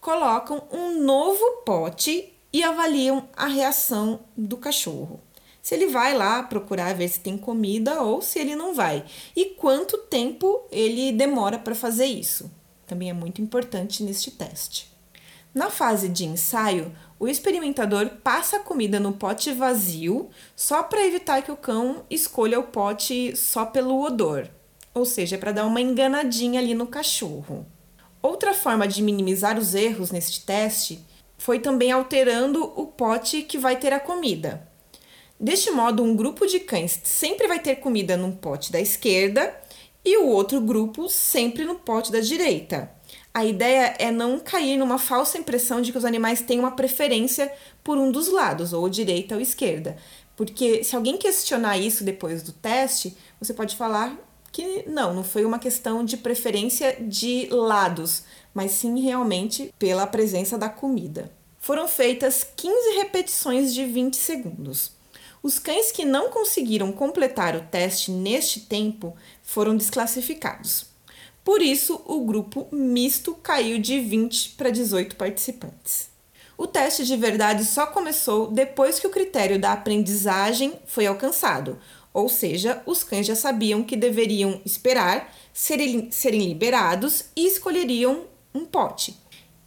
colocam 0.00 0.62
um 0.72 1.02
novo 1.02 1.62
pote 1.64 2.32
e 2.52 2.62
avaliam 2.62 3.28
a 3.36 3.46
reação 3.46 4.20
do 4.36 4.56
cachorro 4.56 5.20
se 5.62 5.74
ele 5.74 5.86
vai 5.86 6.16
lá 6.16 6.42
procurar 6.42 6.94
ver 6.94 7.08
se 7.08 7.20
tem 7.20 7.36
comida 7.36 8.02
ou 8.02 8.22
se 8.22 8.38
ele 8.38 8.56
não 8.56 8.74
vai. 8.74 9.04
E 9.36 9.46
quanto 9.46 9.98
tempo 9.98 10.62
ele 10.70 11.12
demora 11.12 11.58
para 11.58 11.74
fazer 11.74 12.06
isso. 12.06 12.50
Também 12.86 13.10
é 13.10 13.12
muito 13.12 13.40
importante 13.42 14.02
neste 14.02 14.30
teste. 14.30 14.90
Na 15.54 15.70
fase 15.70 16.08
de 16.08 16.24
ensaio, 16.24 16.94
o 17.20 17.28
experimentador 17.28 18.08
passa 18.24 18.56
a 18.56 18.60
comida 18.60 18.98
no 18.98 19.12
pote 19.12 19.52
vazio 19.52 20.30
só 20.56 20.82
para 20.82 21.06
evitar 21.06 21.42
que 21.42 21.52
o 21.52 21.56
cão 21.56 22.02
escolha 22.08 22.58
o 22.58 22.62
pote 22.62 23.36
só 23.36 23.66
pelo 23.66 24.02
odor, 24.02 24.48
ou 24.94 25.04
seja, 25.04 25.36
para 25.36 25.52
dar 25.52 25.66
uma 25.66 25.82
enganadinha 25.82 26.58
ali 26.58 26.72
no 26.72 26.86
cachorro. 26.86 27.66
Outra 28.22 28.54
forma 28.54 28.88
de 28.88 29.02
minimizar 29.02 29.58
os 29.58 29.74
erros 29.74 30.10
neste 30.10 30.46
teste 30.46 31.04
foi 31.36 31.58
também 31.58 31.92
alterando 31.92 32.64
o 32.74 32.86
pote 32.86 33.42
que 33.42 33.58
vai 33.58 33.76
ter 33.76 33.92
a 33.92 34.00
comida. 34.00 34.66
Deste 35.38 35.70
modo, 35.70 36.02
um 36.02 36.16
grupo 36.16 36.46
de 36.46 36.60
cães 36.60 37.00
sempre 37.04 37.46
vai 37.46 37.60
ter 37.60 37.76
comida 37.76 38.16
num 38.16 38.32
pote 38.32 38.72
da 38.72 38.80
esquerda 38.80 39.54
e 40.02 40.16
o 40.16 40.26
outro 40.26 40.58
grupo 40.58 41.06
sempre 41.10 41.66
no 41.66 41.74
pote 41.74 42.10
da 42.10 42.20
direita. 42.20 42.90
A 43.32 43.44
ideia 43.44 43.94
é 43.98 44.10
não 44.10 44.40
cair 44.40 44.76
numa 44.76 44.98
falsa 44.98 45.38
impressão 45.38 45.80
de 45.80 45.92
que 45.92 45.98
os 45.98 46.04
animais 46.04 46.42
têm 46.42 46.58
uma 46.58 46.72
preferência 46.72 47.52
por 47.84 47.96
um 47.96 48.10
dos 48.10 48.26
lados, 48.28 48.72
ou 48.72 48.88
direita 48.88 49.36
ou 49.36 49.40
esquerda. 49.40 49.96
Porque 50.36 50.82
se 50.82 50.96
alguém 50.96 51.16
questionar 51.16 51.78
isso 51.78 52.02
depois 52.02 52.42
do 52.42 52.52
teste, 52.52 53.16
você 53.40 53.54
pode 53.54 53.76
falar 53.76 54.18
que 54.50 54.84
não, 54.88 55.14
não 55.14 55.22
foi 55.22 55.44
uma 55.44 55.60
questão 55.60 56.04
de 56.04 56.16
preferência 56.16 56.96
de 57.00 57.46
lados, 57.50 58.24
mas 58.52 58.72
sim 58.72 59.00
realmente 59.00 59.72
pela 59.78 60.08
presença 60.08 60.58
da 60.58 60.68
comida. 60.68 61.30
Foram 61.60 61.86
feitas 61.86 62.42
15 62.56 62.96
repetições 62.96 63.72
de 63.72 63.84
20 63.84 64.16
segundos. 64.16 64.92
Os 65.42 65.58
cães 65.58 65.92
que 65.92 66.04
não 66.04 66.30
conseguiram 66.30 66.90
completar 66.90 67.54
o 67.54 67.62
teste 67.62 68.10
neste 68.10 68.60
tempo 68.60 69.14
foram 69.42 69.76
desclassificados. 69.76 70.89
Por 71.44 71.62
isso, 71.62 72.00
o 72.06 72.20
grupo 72.20 72.68
misto 72.70 73.34
caiu 73.34 73.78
de 73.78 73.98
20 73.98 74.50
para 74.50 74.70
18 74.70 75.16
participantes. 75.16 76.10
O 76.56 76.66
teste 76.66 77.06
de 77.06 77.16
verdade 77.16 77.64
só 77.64 77.86
começou 77.86 78.50
depois 78.50 78.98
que 78.98 79.06
o 79.06 79.10
critério 79.10 79.58
da 79.58 79.72
aprendizagem 79.72 80.74
foi 80.86 81.06
alcançado, 81.06 81.78
ou 82.12 82.28
seja, 82.28 82.82
os 82.84 83.02
cães 83.02 83.26
já 83.26 83.34
sabiam 83.34 83.82
que 83.82 83.96
deveriam 83.96 84.60
esperar 84.64 85.34
serem, 85.52 86.10
serem 86.10 86.40
liberados 86.40 87.26
e 87.34 87.46
escolheriam 87.46 88.24
um 88.54 88.66
pote. 88.66 89.16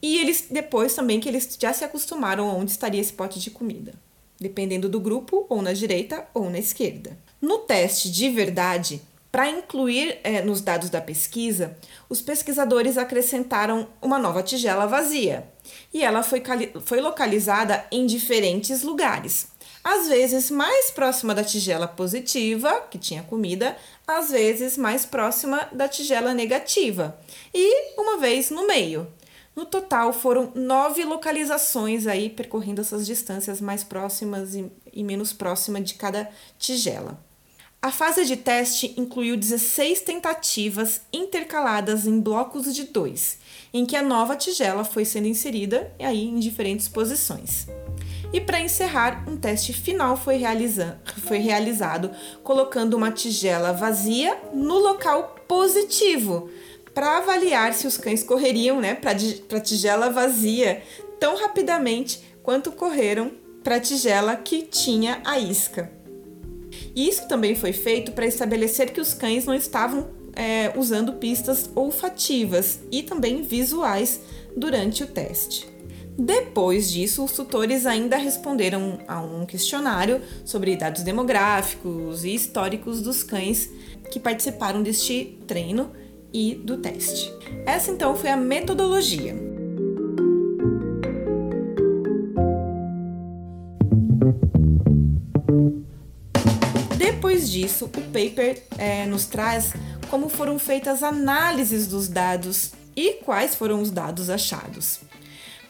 E 0.01 0.18
eles 0.20 0.48
depois 0.51 0.94
também 0.94 1.20
que 1.20 1.30
eles 1.30 1.58
já 1.60 1.72
se 1.74 1.84
acostumaram 1.84 2.50
a 2.50 2.53
onde 2.53 2.72
estaria 2.72 3.00
esse 3.00 3.13
pote 3.13 3.39
de 3.39 3.50
comida, 3.50 3.94
dependendo 4.39 4.89
do 4.89 5.00
grupo, 5.00 5.46
ou 5.50 5.62
na 5.62 5.72
direita 5.72 6.27
ou 6.34 6.50
na 6.50 6.60
esquerda. 6.60 7.18
No 7.42 7.60
teste 7.60 8.12
de 8.12 8.30
verdade, 8.30 9.01
para 9.33 9.49
incluir 9.49 10.19
é, 10.23 10.43
nos 10.43 10.61
dados 10.61 10.91
da 10.91 11.01
pesquisa, 11.01 11.75
os 12.07 12.21
pesquisadores 12.21 12.99
acrescentaram 12.99 13.87
uma 13.99 14.19
nova 14.19 14.43
tigela 14.43 14.85
vazia 14.85 15.51
e 15.91 16.03
ela 16.03 16.21
foi, 16.21 16.43
foi 16.85 17.01
localizada 17.01 17.83
em 17.91 18.05
diferentes 18.05 18.83
lugares. 18.83 19.47
Às 19.83 20.07
vezes 20.07 20.51
mais 20.51 20.91
próxima 20.91 21.33
da 21.33 21.43
tigela 21.43 21.87
positiva, 21.87 22.81
que 22.91 22.99
tinha 22.99 23.23
comida, 23.23 23.75
às 24.05 24.29
vezes 24.29 24.77
mais 24.77 25.03
próxima 25.03 25.67
da 25.71 25.87
tigela 25.87 26.31
negativa 26.31 27.19
e 27.51 27.99
uma 27.99 28.19
vez 28.19 28.51
no 28.51 28.67
meio. 28.67 29.11
No 29.55 29.65
total, 29.65 30.13
foram 30.13 30.51
nove 30.53 31.03
localizações 31.03 32.05
aí 32.05 32.29
percorrendo 32.29 32.81
essas 32.81 33.03
distâncias 33.03 33.59
mais 33.59 33.83
próximas 33.83 34.53
e, 34.53 34.71
e 34.93 35.03
menos 35.03 35.33
próximas 35.33 35.83
de 35.85 35.95
cada 35.95 36.29
tigela. 36.59 37.32
A 37.83 37.91
fase 37.91 38.23
de 38.23 38.37
teste 38.37 38.93
incluiu 38.95 39.35
16 39.35 39.99
tentativas 39.99 41.01
intercaladas 41.11 42.07
em 42.07 42.17
blocos 42.17 42.73
de 42.73 42.85
dois, 42.85 43.39
em 43.73 43.85
que 43.85 43.97
a 43.97 44.01
nova 44.01 44.37
tigela 44.37 44.85
foi 44.85 45.03
sendo 45.03 45.27
inserida 45.27 45.91
aí 45.99 46.23
em 46.23 46.39
diferentes 46.39 46.87
posições. 46.87 47.67
E 48.31 48.39
para 48.39 48.61
encerrar, 48.61 49.25
um 49.27 49.35
teste 49.35 49.73
final 49.73 50.15
foi, 50.15 50.41
foi 51.27 51.39
realizado 51.39 52.09
colocando 52.41 52.93
uma 52.93 53.11
tigela 53.11 53.73
vazia 53.73 54.41
no 54.53 54.77
local 54.77 55.35
positivo, 55.45 56.49
para 56.93 57.17
avaliar 57.17 57.73
se 57.73 57.85
os 57.85 57.97
cães 57.97 58.23
correriam 58.23 58.79
né, 58.79 58.93
para 58.93 59.11
a 59.11 59.59
tigela 59.59 60.09
vazia 60.09 60.81
tão 61.19 61.35
rapidamente 61.35 62.23
quanto 62.41 62.71
correram 62.71 63.29
para 63.61 63.75
a 63.75 63.81
tigela 63.81 64.37
que 64.37 64.61
tinha 64.61 65.21
a 65.25 65.37
isca. 65.37 66.02
Isso 66.95 67.27
também 67.27 67.55
foi 67.55 67.73
feito 67.73 68.12
para 68.12 68.25
estabelecer 68.25 68.91
que 68.91 69.01
os 69.01 69.13
cães 69.13 69.45
não 69.45 69.53
estavam 69.53 70.07
é, 70.35 70.71
usando 70.77 71.13
pistas 71.13 71.69
olfativas 71.75 72.79
e 72.91 73.03
também 73.03 73.41
visuais 73.41 74.19
durante 74.55 75.03
o 75.03 75.07
teste. 75.07 75.71
Depois 76.17 76.91
disso, 76.91 77.23
os 77.23 77.31
tutores 77.31 77.88
ainda 77.88 78.17
responderam 78.17 79.00
a 79.07 79.19
um 79.19 79.45
questionário 79.45 80.21
sobre 80.45 80.75
dados 80.75 81.01
demográficos 81.01 82.23
e 82.23 82.35
históricos 82.35 83.01
dos 83.01 83.23
cães 83.23 83.69
que 84.12 84.19
participaram 84.19 84.83
deste 84.83 85.39
treino 85.47 85.91
e 86.31 86.53
do 86.53 86.77
teste. 86.77 87.33
Essa 87.65 87.91
então 87.91 88.15
foi 88.15 88.29
a 88.29 88.38
metodologia. 88.38 89.52
Disso, 97.53 97.86
o 97.86 98.01
paper 98.01 98.63
é, 98.77 99.05
nos 99.05 99.25
traz 99.25 99.74
como 100.10 100.27
foram 100.27 100.57
feitas 100.57 101.03
análises 101.03 101.88
dos 101.88 102.07
dados 102.07 102.72
e 102.95 103.13
quais 103.24 103.55
foram 103.55 103.81
os 103.81 103.91
dados 103.91 104.29
achados. 104.29 105.00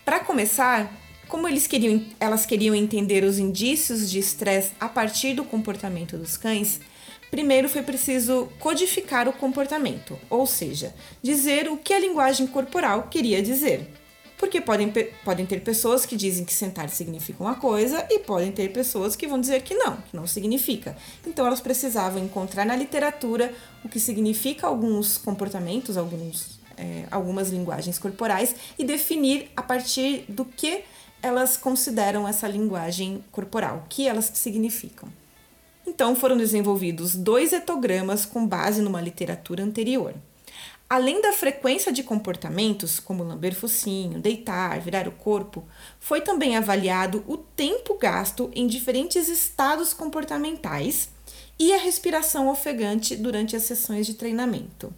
Para 0.05 0.19
começar, 0.21 0.91
como 1.27 1.47
queriam, 1.67 2.05
elas 2.19 2.45
queriam 2.45 2.73
entender 2.73 3.23
os 3.23 3.37
indícios 3.37 4.09
de 4.09 4.19
estresse 4.19 4.71
a 4.79 4.87
partir 4.87 5.33
do 5.33 5.43
comportamento 5.43 6.17
dos 6.17 6.37
cães, 6.37 6.79
primeiro 7.29 7.67
foi 7.67 7.81
preciso 7.81 8.49
codificar 8.59 9.27
o 9.27 9.33
comportamento, 9.33 10.17
ou 10.29 10.45
seja, 10.45 10.93
dizer 11.21 11.69
o 11.69 11.77
que 11.77 11.93
a 11.93 11.99
linguagem 11.99 12.47
corporal 12.47 13.07
queria 13.09 13.41
dizer. 13.41 14.02
Porque 14.43 14.59
podem, 14.59 14.91
podem 15.23 15.45
ter 15.45 15.61
pessoas 15.61 16.05
que 16.05 16.17
dizem 16.17 16.43
que 16.43 16.51
sentar 16.51 16.89
significa 16.89 17.41
uma 17.41 17.55
coisa 17.55 18.05
e 18.09 18.19
podem 18.19 18.51
ter 18.51 18.73
pessoas 18.73 19.15
que 19.15 19.25
vão 19.25 19.39
dizer 19.39 19.61
que 19.61 19.73
não, 19.73 19.95
que 19.95 20.13
não 20.13 20.27
significa. 20.27 20.97
Então 21.25 21.47
elas 21.47 21.61
precisavam 21.61 22.21
encontrar 22.21 22.65
na 22.65 22.75
literatura 22.75 23.53
o 23.85 23.87
que 23.87 24.01
significa 24.01 24.67
alguns 24.67 25.17
comportamentos, 25.17 25.95
alguns, 25.95 26.59
é, 26.75 27.05
algumas 27.09 27.51
linguagens 27.51 27.97
corporais 27.97 28.53
e 28.77 28.83
definir 28.83 29.49
a 29.55 29.63
partir 29.63 30.25
do 30.27 30.43
que 30.43 30.83
elas 31.21 31.55
consideram 31.55 32.27
essa 32.27 32.45
linguagem 32.45 33.23
corporal, 33.31 33.85
o 33.85 33.87
que 33.87 34.09
elas 34.09 34.29
significam. 34.33 35.07
Então 35.87 36.17
foram 36.17 36.35
desenvolvidos 36.35 37.15
dois 37.15 37.53
etogramas 37.53 38.25
com 38.25 38.45
base 38.45 38.81
numa 38.81 38.99
literatura 38.99 39.63
anterior. 39.63 40.13
Além 40.93 41.19
da 41.23 41.33
frequência 41.33 41.91
de 41.91 42.03
comportamentos, 42.03 42.99
como 42.99 43.23
lamber 43.23 43.55
focinho, 43.55 44.19
deitar, 44.19 44.79
virar 44.79 45.07
o 45.07 45.11
corpo, 45.11 45.63
foi 45.99 46.21
também 46.21 46.55
avaliado 46.55 47.23
o 47.27 47.35
tempo 47.35 47.97
gasto 47.97 48.51
em 48.53 48.67
diferentes 48.67 49.27
estados 49.27 49.91
comportamentais 49.91 51.09
e 51.57 51.73
a 51.73 51.79
respiração 51.79 52.47
ofegante 52.47 53.15
durante 53.15 53.55
as 53.55 53.63
sessões 53.63 54.05
de 54.05 54.13
treinamento. 54.13 54.93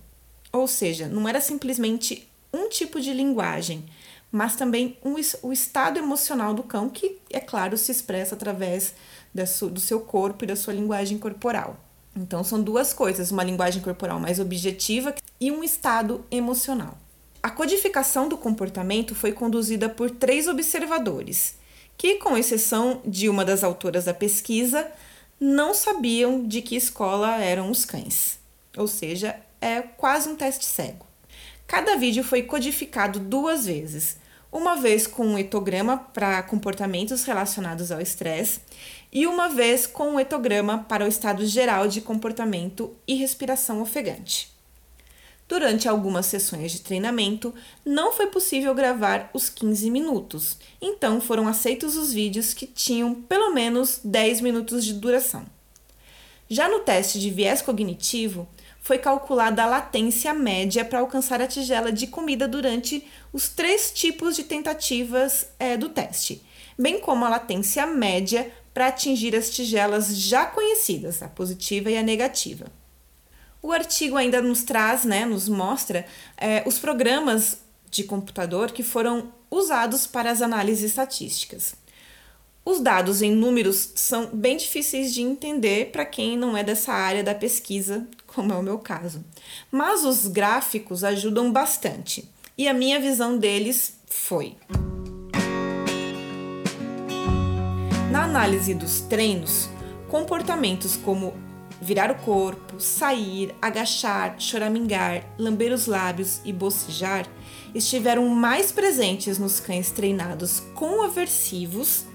Ou 0.52 0.68
seja, 0.68 1.08
não 1.08 1.30
era 1.30 1.40
simplesmente 1.40 2.30
um 2.52 2.68
tipo 2.68 3.00
de 3.00 3.14
linguagem, 3.14 3.86
mas 4.30 4.58
também 4.58 4.98
um, 5.02 5.16
o 5.44 5.54
estado 5.54 5.98
emocional 5.98 6.54
do 6.54 6.64
cão, 6.64 6.90
que, 6.90 7.20
é 7.32 7.40
claro, 7.40 7.78
se 7.78 7.94
expressa 7.94 8.36
através 8.36 8.96
do 9.34 9.80
seu 9.80 10.02
corpo 10.02 10.44
e 10.44 10.48
da 10.48 10.58
sua 10.58 10.74
linguagem 10.74 11.18
corporal. 11.18 11.80
Então, 12.14 12.44
são 12.44 12.62
duas 12.62 12.94
coisas: 12.94 13.32
uma 13.32 13.46
linguagem 13.46 13.82
corporal 13.82 14.20
mais 14.20 14.42
objetiva 14.42 15.14
e 15.40 15.52
um 15.52 15.64
estado 15.64 16.26
emocional. 16.32 16.98
A 17.42 17.50
codificação 17.50 18.28
do 18.28 18.38
comportamento 18.38 19.14
foi 19.14 19.32
conduzida 19.32 19.88
por 19.88 20.10
três 20.10 20.48
observadores, 20.48 21.58
que, 21.98 22.16
com 22.16 22.38
exceção 22.38 23.02
de 23.06 23.30
uma 23.30 23.46
das 23.46 23.64
autoras 23.64 24.06
da 24.06 24.14
pesquisa, 24.14 24.88
não 25.40 25.74
sabiam 25.74 26.48
de 26.48 26.62
que 26.62 26.76
escola 26.76 27.38
eram 27.38 27.70
os 27.70 27.86
cães. 27.86 28.40
Ou 28.76 28.88
seja, 28.88 29.40
é 29.62 29.82
quase 29.82 30.28
um 30.28 30.36
teste 30.36 30.66
cego. 30.66 31.06
Cada 31.68 31.96
vídeo 31.96 32.24
foi 32.24 32.44
codificado 32.44 33.20
duas 33.20 33.66
vezes, 33.66 34.18
uma 34.52 34.76
vez 34.76 35.06
com 35.06 35.26
um 35.28 35.38
etograma 35.38 35.98
para 35.98 36.42
comportamentos 36.44 37.26
relacionados 37.26 37.92
ao 37.92 38.00
estresse 38.00 38.62
e 39.12 39.28
uma 39.28 39.50
vez 39.50 39.86
com 39.86 40.12
um 40.12 40.20
etograma 40.20 40.86
para 40.88 41.04
o 41.04 41.08
estado 41.08 41.46
geral 41.46 41.88
de 41.88 42.02
comportamento 42.02 42.96
e 43.08 43.16
respiração 43.16 43.82
ofegante. 43.82 44.55
Durante 45.48 45.88
algumas 45.88 46.26
sessões 46.26 46.72
de 46.72 46.82
treinamento, 46.82 47.54
não 47.86 48.12
foi 48.12 48.28
possível 48.28 48.74
gravar 48.74 49.30
os 49.32 49.48
15 49.48 49.92
minutos, 49.92 50.58
então 50.82 51.22
foram 51.22 51.48
aceitos 51.48 51.96
os 51.96 52.12
vídeos 52.12 52.52
que 52.52 52.66
tinham 52.66 53.14
pelo 53.14 53.54
menos 53.54 54.00
10 54.04 54.42
minutos 54.42 54.84
de 54.84 54.94
duração. 54.94 55.46
Já 56.50 56.68
no 56.68 56.80
teste 56.80 57.20
de 57.20 57.30
viés 57.30 57.62
cognitivo, 57.62 58.48
foi 58.82 58.98
calculada 58.98 59.64
a 59.64 59.68
latência 59.68 60.34
média 60.34 60.84
para 60.84 61.00
alcançar 61.00 61.42
a 61.42 61.48
tigela 61.48 61.92
de 61.92 62.08
comida 62.08 62.48
durante 62.48 63.04
os 63.32 63.50
três 63.50 63.92
tipos 63.92 64.36
de 64.36 64.44
tentativas 64.44 65.48
é, 65.60 65.76
do 65.78 65.90
teste, 65.90 66.44
bem 66.78 67.00
como 67.00 67.26
a 67.26 67.30
latência 67.30 67.86
média 67.86 68.52
para 68.74 68.88
atingir 68.88 69.36
as 69.36 69.50
tigelas 69.50 70.16
já 70.18 70.46
conhecidas, 70.46 71.22
a 71.22 71.28
positiva 71.28 71.90
e 71.90 71.98
a 71.98 72.04
negativa. 72.04 72.66
O 73.66 73.72
artigo 73.72 74.16
ainda 74.16 74.44
nos 74.44 74.62
traz, 74.62 75.06
né, 75.06 75.26
nos 75.26 75.50
mostra 75.50 76.06
é, 76.38 76.62
os 76.68 76.78
programas 76.78 77.58
de 77.90 78.04
computador 78.04 78.72
que 78.72 78.84
foram 78.84 79.34
usados 79.50 80.06
para 80.06 80.30
as 80.30 80.40
análises 80.40 80.92
estatísticas. 80.92 81.74
Os 82.64 82.80
dados 82.80 83.24
em 83.24 83.32
números 83.32 83.94
são 83.96 84.28
bem 84.28 84.56
difíceis 84.56 85.12
de 85.12 85.24
entender 85.24 85.90
para 85.92 86.06
quem 86.06 86.38
não 86.38 86.56
é 86.56 86.64
dessa 86.64 86.94
área 86.94 87.24
da 87.24 87.34
pesquisa, 87.34 88.08
como 88.28 88.54
é 88.54 88.56
o 88.56 88.62
meu 88.62 88.78
caso. 88.78 89.26
Mas 89.72 90.06
os 90.06 90.28
gráficos 90.28 91.04
ajudam 91.04 91.52
bastante 91.52 92.30
e 92.56 92.68
a 92.68 92.74
minha 92.74 93.00
visão 93.00 93.36
deles 93.36 93.98
foi. 94.06 94.56
Na 98.12 98.26
análise 98.26 98.76
dos 98.76 99.02
treinos, 99.02 99.68
comportamentos 100.08 100.96
como 100.98 101.34
virar 101.82 102.12
o 102.12 102.16
corpo, 102.16 102.80
sair, 102.80 103.54
agachar, 103.62 104.36
choramingar, 104.40 105.24
lamber 105.38 105.72
os 105.72 105.86
lábios 105.88 106.42
e 106.46 106.54
bocejar 106.54 107.28
estiveram 107.74 108.28
mais 108.30 108.72
presentes 108.72 109.38
nos 109.38 109.60
cães 109.60 109.92
treinados 109.92 110.62
com 110.74 111.02
aversivos 111.02 112.06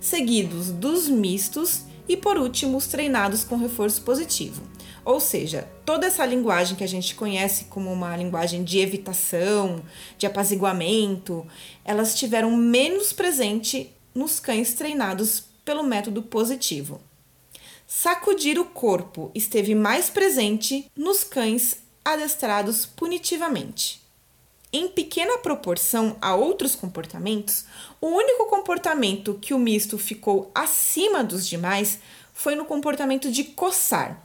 seguidos 0.00 0.70
dos 0.70 1.08
mistos 1.08 1.82
e 2.08 2.16
por 2.16 2.38
último 2.38 2.76
os 2.78 2.86
treinados 2.86 3.42
com 3.42 3.56
reforço 3.56 4.02
positivo. 4.02 4.62
Ou 5.04 5.20
seja, 5.20 5.68
toda 5.84 6.06
essa 6.06 6.26
linguagem 6.26 6.76
que 6.76 6.84
a 6.84 6.88
gente 6.88 7.14
conhece 7.14 7.66
como 7.66 7.92
uma 7.92 8.16
linguagem 8.16 8.64
de 8.64 8.78
evitação, 8.78 9.82
de 10.18 10.26
apaziguamento, 10.26 11.46
elas 11.84 12.10
estiveram 12.10 12.56
menos 12.56 13.12
presente 13.12 13.92
nos 14.14 14.40
cães 14.40 14.74
treinados 14.74 15.44
pelo 15.64 15.82
método 15.82 16.22
positivo. 16.22 17.00
Sacudir 17.86 18.58
o 18.58 18.64
corpo 18.64 19.30
esteve 19.32 19.74
mais 19.74 20.10
presente 20.10 20.90
nos 20.96 21.22
cães 21.22 21.78
adestrados 22.04 22.84
punitivamente. 22.84 24.02
Em 24.72 24.88
pequena 24.88 25.38
proporção 25.38 26.16
a 26.20 26.34
outros 26.34 26.74
comportamentos, 26.74 27.64
o 28.00 28.08
único 28.08 28.46
comportamento 28.46 29.38
que 29.40 29.54
o 29.54 29.58
misto 29.58 29.96
ficou 29.96 30.50
acima 30.52 31.22
dos 31.22 31.46
demais 31.46 32.00
foi 32.34 32.56
no 32.56 32.64
comportamento 32.64 33.30
de 33.30 33.44
coçar. 33.44 34.20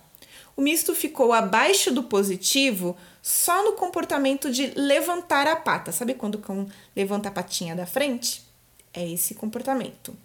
O 0.57 0.61
misto 0.61 0.95
ficou 0.95 1.31
abaixo 1.31 1.91
do 1.91 2.03
positivo 2.03 2.97
só 3.21 3.63
no 3.63 3.73
comportamento 3.73 4.51
de 4.51 4.73
levantar 4.75 5.47
a 5.47 5.55
pata. 5.55 5.91
Sabe 5.91 6.15
quando 6.15 6.35
o 6.35 6.39
cão 6.39 6.67
levanta 6.95 7.29
a 7.29 7.31
patinha 7.31 7.75
da 7.75 7.85
frente? 7.85 8.41
É 8.91 9.07
esse 9.07 9.35
comportamento. 9.35 10.17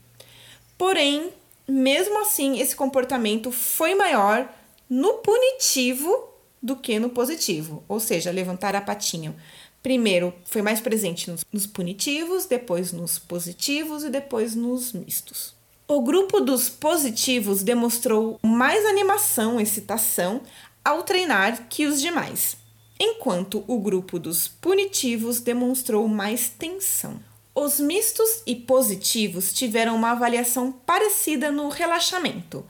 Porém, 0.77 1.31
mesmo 1.69 2.21
assim, 2.21 2.61
esse 2.61 2.77
comportamento 2.77 3.51
foi 3.51 3.95
maior 3.95 4.49
no 4.89 5.15
punitivo 5.15 6.29
do 6.63 6.77
que 6.77 6.99
no 6.99 7.11
positivo, 7.11 7.85
ou 7.89 8.01
seja, 8.01 8.31
levantar 8.31 8.75
a 8.75 8.81
patinha. 8.81 9.35
Primeiro 9.83 10.35
foi 10.45 10.63
mais 10.63 10.81
presente 10.81 11.31
nos, 11.31 11.45
nos 11.53 11.67
punitivos, 11.67 12.47
depois 12.47 12.93
nos 12.93 13.19
positivos 13.19 14.05
e 14.05 14.11
depois 14.11 14.55
nos 14.55 14.93
mistos. 14.93 15.55
O 15.89 16.03
grupo 16.03 16.41
dos 16.41 16.69
positivos 16.69 17.63
demonstrou 17.63 18.41
mais 18.43 18.85
animação, 18.85 19.61
excitação 19.61 20.43
ao 20.85 21.05
treinar 21.05 21.69
que 21.69 21.87
os 21.87 22.01
demais, 22.01 22.57
enquanto 22.99 23.63
o 23.69 23.79
grupo 23.79 24.19
dos 24.19 24.49
punitivos 24.49 25.41
demonstrou 25.41 26.09
mais 26.09 26.49
tensão. 26.49 27.21
Os 27.59 27.81
mistos 27.81 28.43
e 28.47 28.55
positivos 28.55 29.51
tiveram 29.51 29.97
uma 29.97 30.11
avaliação 30.11 30.71
parecida 30.71 31.51
no 31.51 31.71
relaxamento, 31.71 32.63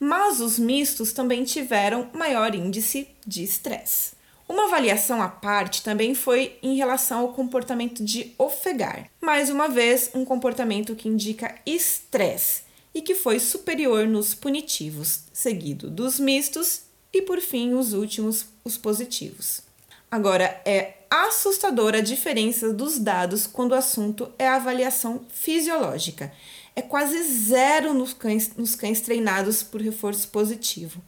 mas 0.00 0.40
os 0.40 0.58
mistos 0.58 1.12
também 1.12 1.44
tiveram 1.44 2.10
maior 2.12 2.52
índice 2.52 3.06
de 3.24 3.44
estresse. 3.44 4.14
Uma 4.48 4.64
avaliação 4.64 5.22
à 5.22 5.28
parte 5.28 5.84
também 5.84 6.12
foi 6.12 6.58
em 6.60 6.74
relação 6.74 7.20
ao 7.20 7.32
comportamento 7.32 8.04
de 8.04 8.34
ofegar. 8.36 9.08
Mais 9.20 9.48
uma 9.48 9.68
vez, 9.68 10.10
um 10.12 10.24
comportamento 10.24 10.96
que 10.96 11.08
indica 11.08 11.54
estresse 11.64 12.62
e 12.92 13.00
que 13.00 13.14
foi 13.14 13.38
superior 13.38 14.08
nos 14.08 14.34
punitivos, 14.34 15.20
seguido 15.32 15.88
dos 15.88 16.18
mistos 16.18 16.82
e 17.12 17.22
por 17.22 17.40
fim 17.40 17.74
os 17.74 17.92
últimos, 17.92 18.46
os 18.64 18.76
positivos. 18.76 19.62
Agora, 20.10 20.60
é 20.66 20.94
assustadora 21.12 21.98
a 21.98 22.02
diferença 22.02 22.72
dos 22.72 22.98
dados 22.98 23.46
quando 23.46 23.72
o 23.72 23.76
assunto 23.76 24.32
é 24.38 24.48
a 24.48 24.56
avaliação 24.56 25.26
fisiológica. 25.28 26.32
É 26.74 26.80
quase 26.80 27.22
zero 27.22 27.92
nos 27.92 28.14
cães, 28.14 28.56
nos 28.56 28.74
cães 28.74 29.02
treinados 29.02 29.62
por 29.62 29.82
reforço 29.82 30.28
positivo, 30.28 31.02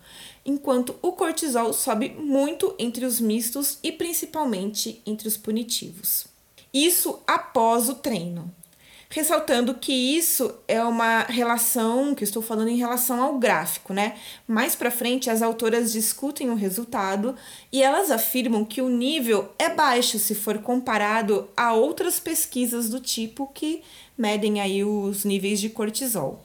enquanto 0.45 0.95
o 1.01 1.13
cortisol 1.13 1.73
sobe 1.73 2.11
muito 2.11 2.75
entre 2.79 3.07
os 3.07 3.19
mistos 3.19 3.79
e 3.83 3.91
principalmente 3.91 5.01
entre 5.07 5.27
os 5.27 5.39
punitivos. 5.39 6.27
Isso 6.73 7.21
após 7.27 7.89
o 7.89 7.95
treino 7.95 8.55
ressaltando 9.09 9.75
que 9.75 9.93
isso 9.93 10.55
é 10.67 10.83
uma 10.83 11.21
relação 11.23 12.15
que 12.15 12.25
estou 12.25 12.43
falando 12.43 12.69
em 12.69 12.77
relação 12.77 13.23
ao 13.23 13.39
gráfico, 13.39 13.93
né? 13.93 14.17
Mais 14.47 14.75
para 14.75 14.91
frente, 14.91 15.31
as 15.31 15.43
autoras 15.43 15.93
discutem 15.93 16.51
o 16.51 16.55
resultado 16.55 17.35
e 17.73 17.83
elas 17.83 18.11
afirmam 18.11 18.65
que 18.65 18.83
o 18.83 18.89
nível 18.89 19.53
é 19.59 19.69
baixo 19.69 20.19
se 20.19 20.35
for 20.35 20.59
comparado 20.59 21.49
a 21.57 21.73
outras 21.73 22.19
pesquisas 22.19 22.89
do 22.89 23.01
tipo 23.01 23.51
que 23.55 23.83
medem 24.17 24.61
aí 24.61 24.85
os 24.85 25.25
níveis 25.25 25.61
de 25.61 25.69
cortisol. 25.69 26.45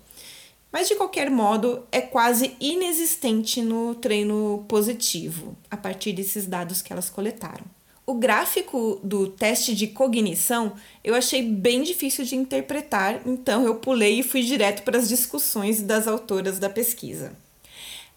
Mas 0.72 0.88
de 0.88 0.96
qualquer 0.96 1.32
modo, 1.32 1.84
é 1.92 2.00
quase 2.00 2.56
inexistente 2.60 3.62
no 3.62 3.96
treino 3.96 4.64
positivo, 4.68 5.58
a 5.70 5.76
partir 5.76 6.14
desses 6.14 6.46
dados 6.46 6.82
que 6.82 6.94
elas 6.94 7.10
coletaram. 7.10 7.66
O 8.10 8.16
gráfico 8.16 9.00
do 9.04 9.28
teste 9.28 9.76
de 9.76 9.86
cognição 9.86 10.74
eu 11.04 11.14
achei 11.14 11.44
bem 11.44 11.84
difícil 11.84 12.26
de 12.26 12.36
interpretar, 12.36 13.22
então 13.24 13.64
eu 13.64 13.76
pulei 13.76 14.18
e 14.18 14.24
fui 14.24 14.42
direto 14.42 14.82
para 14.82 14.98
as 14.98 15.08
discussões 15.08 15.84
das 15.84 16.08
autoras 16.08 16.58
da 16.58 16.72
pesquisa. 16.72 17.34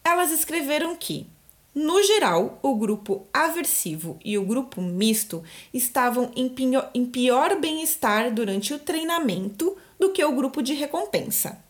Elas 0.03 0.33
escreveram 0.33 0.97
que, 0.97 1.27
no 1.75 2.03
geral, 2.05 2.59
o 2.63 2.75
grupo 2.75 3.27
aversivo 3.35 4.19
e 4.25 4.39
o 4.39 4.47
grupo 4.47 4.81
misto 4.81 5.45
estavam 5.75 6.33
em 6.35 7.05
pior 7.05 7.61
bem-estar 7.61 8.33
durante 8.33 8.73
o 8.73 8.79
treinamento 8.79 9.77
do 10.01 10.09
que 10.09 10.25
o 10.25 10.33
grupo 10.33 10.63
de 10.63 10.73
recompensa. 10.73 11.63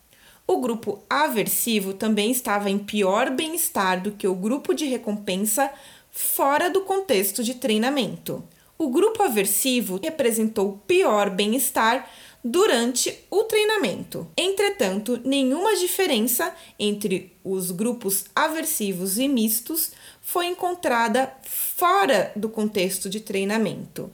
O 0.47 0.61
grupo 0.61 1.03
aversivo 1.11 1.93
também 1.93 2.31
estava 2.31 2.71
em 2.71 2.79
pior 2.79 3.31
bem-estar 3.31 4.01
do 4.01 4.13
que 4.13 4.29
o 4.29 4.35
grupo 4.35 4.75
de 4.75 4.85
recompensa 4.85 5.73
fora 6.13 6.69
do 6.69 6.83
contexto 6.83 7.43
de 7.43 7.55
treinamento. 7.55 8.45
O 8.79 8.91
grupo 8.91 9.23
aversivo 9.23 9.99
representou 10.03 10.81
pior 10.87 11.31
bem-estar 11.31 12.09
durante 12.45 13.17
o 13.31 13.45
treinamento. 13.45 14.27
Entretanto, 14.37 15.21
nenhuma 15.25 15.77
diferença 15.77 16.55
entre 16.79 17.33
os 17.43 17.71
grupos 17.71 18.27
aversivos 18.35 19.19
e 19.19 19.27
mistos 19.27 19.93
foi 20.21 20.47
encontrada 20.47 21.33
fora 21.43 22.33
do 22.37 22.49
contexto 22.49 23.09
de 23.09 23.21
treinamento. 23.21 24.11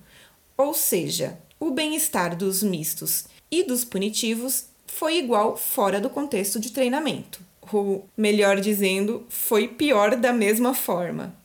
Ou 0.56 0.74
seja, 0.74 1.38
o 1.58 1.70
bem-estar 1.70 2.36
dos 2.36 2.62
mistos 2.62 3.24
e 3.50 3.62
dos 3.64 3.84
punitivos 3.84 4.66
foi 4.86 5.18
igual 5.18 5.56
fora 5.56 6.00
do 6.00 6.10
contexto 6.10 6.60
de 6.60 6.70
treinamento. 6.70 7.40
Ou, 7.72 8.06
melhor 8.16 8.60
dizendo, 8.60 9.24
foi 9.28 9.68
pior 9.68 10.16
da 10.16 10.32
mesma 10.32 10.74
forma. 10.74 11.37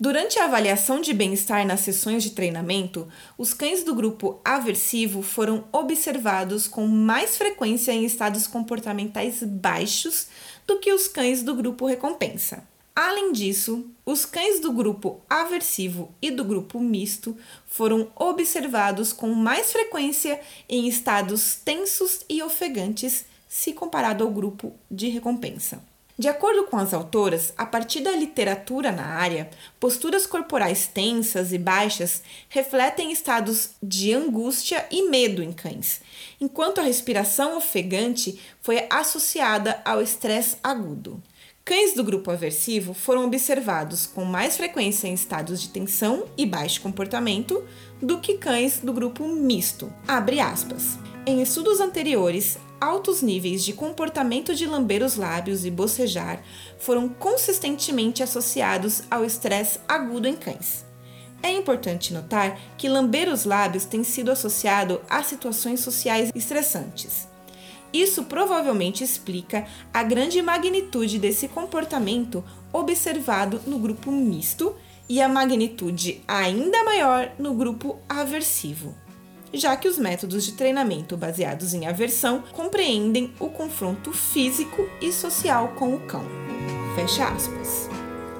Durante 0.00 0.38
a 0.38 0.44
avaliação 0.44 1.00
de 1.00 1.12
bem-estar 1.12 1.66
nas 1.66 1.80
sessões 1.80 2.22
de 2.22 2.30
treinamento, 2.30 3.08
os 3.36 3.52
cães 3.52 3.82
do 3.82 3.92
grupo 3.92 4.40
aversivo 4.44 5.22
foram 5.22 5.64
observados 5.72 6.68
com 6.68 6.86
mais 6.86 7.36
frequência 7.36 7.90
em 7.90 8.04
estados 8.04 8.46
comportamentais 8.46 9.42
baixos 9.42 10.28
do 10.68 10.78
que 10.78 10.92
os 10.92 11.08
cães 11.08 11.42
do 11.42 11.52
grupo 11.52 11.84
recompensa. 11.84 12.62
Além 12.94 13.32
disso, 13.32 13.90
os 14.06 14.24
cães 14.24 14.60
do 14.60 14.72
grupo 14.72 15.20
aversivo 15.28 16.14
e 16.22 16.30
do 16.30 16.44
grupo 16.44 16.78
misto 16.78 17.36
foram 17.66 18.08
observados 18.14 19.12
com 19.12 19.34
mais 19.34 19.72
frequência 19.72 20.40
em 20.68 20.86
estados 20.86 21.56
tensos 21.56 22.20
e 22.28 22.40
ofegantes 22.40 23.24
se 23.48 23.72
comparado 23.72 24.22
ao 24.22 24.30
grupo 24.30 24.72
de 24.88 25.08
recompensa. 25.08 25.82
De 26.18 26.26
acordo 26.26 26.64
com 26.64 26.76
as 26.76 26.92
autoras, 26.92 27.52
a 27.56 27.64
partir 27.64 28.00
da 28.00 28.10
literatura 28.10 28.90
na 28.90 29.04
área, 29.04 29.48
posturas 29.78 30.26
corporais 30.26 30.88
tensas 30.88 31.52
e 31.52 31.58
baixas 31.58 32.24
refletem 32.48 33.12
estados 33.12 33.70
de 33.80 34.12
angústia 34.12 34.84
e 34.90 35.08
medo 35.08 35.44
em 35.44 35.52
cães, 35.52 36.00
enquanto 36.40 36.80
a 36.80 36.82
respiração 36.82 37.56
ofegante 37.56 38.40
foi 38.60 38.84
associada 38.90 39.80
ao 39.84 40.02
estresse 40.02 40.56
agudo. 40.60 41.22
Cães 41.64 41.94
do 41.94 42.02
grupo 42.02 42.32
aversivo 42.32 42.94
foram 42.94 43.24
observados 43.26 44.04
com 44.04 44.24
mais 44.24 44.56
frequência 44.56 45.06
em 45.06 45.14
estados 45.14 45.60
de 45.60 45.68
tensão 45.68 46.24
e 46.36 46.44
baixo 46.44 46.80
comportamento 46.80 47.62
do 48.02 48.18
que 48.18 48.38
cães 48.38 48.80
do 48.80 48.92
grupo 48.92 49.28
misto. 49.28 49.92
Abre 50.08 50.40
aspas. 50.40 50.98
Em 51.24 51.42
estudos 51.42 51.78
anteriores, 51.78 52.58
altos 52.80 53.22
níveis 53.22 53.64
de 53.64 53.72
comportamento 53.72 54.54
de 54.54 54.66
lamber 54.66 55.02
os 55.02 55.16
lábios 55.16 55.64
e 55.64 55.70
bocejar 55.70 56.42
foram 56.78 57.08
consistentemente 57.08 58.22
associados 58.22 59.02
ao 59.10 59.24
estresse 59.24 59.80
agudo 59.88 60.28
em 60.28 60.36
cães. 60.36 60.84
É 61.42 61.52
importante 61.52 62.12
notar 62.12 62.58
que 62.76 62.88
lamber 62.88 63.28
os 63.28 63.44
lábios 63.44 63.84
tem 63.84 64.02
sido 64.02 64.30
associado 64.30 65.00
a 65.08 65.22
situações 65.22 65.80
sociais 65.80 66.30
estressantes. 66.34 67.28
Isso 67.92 68.24
provavelmente 68.24 69.02
explica 69.02 69.66
a 69.94 70.02
grande 70.02 70.42
magnitude 70.42 71.18
desse 71.18 71.48
comportamento 71.48 72.44
observado 72.72 73.60
no 73.66 73.78
grupo 73.78 74.10
misto 74.10 74.74
e 75.08 75.22
a 75.22 75.28
magnitude 75.28 76.22
ainda 76.28 76.84
maior 76.84 77.32
no 77.38 77.54
grupo 77.54 77.98
aversivo 78.08 78.94
já 79.52 79.76
que 79.76 79.88
os 79.88 79.98
métodos 79.98 80.44
de 80.44 80.52
treinamento 80.52 81.16
baseados 81.16 81.74
em 81.74 81.86
aversão 81.86 82.42
compreendem 82.52 83.32
o 83.38 83.48
confronto 83.48 84.12
físico 84.12 84.88
e 85.00 85.12
social 85.12 85.68
com 85.76 85.94
o 85.94 86.00
cão. 86.00 86.24
Fecha 86.94 87.28
aspas. 87.28 87.88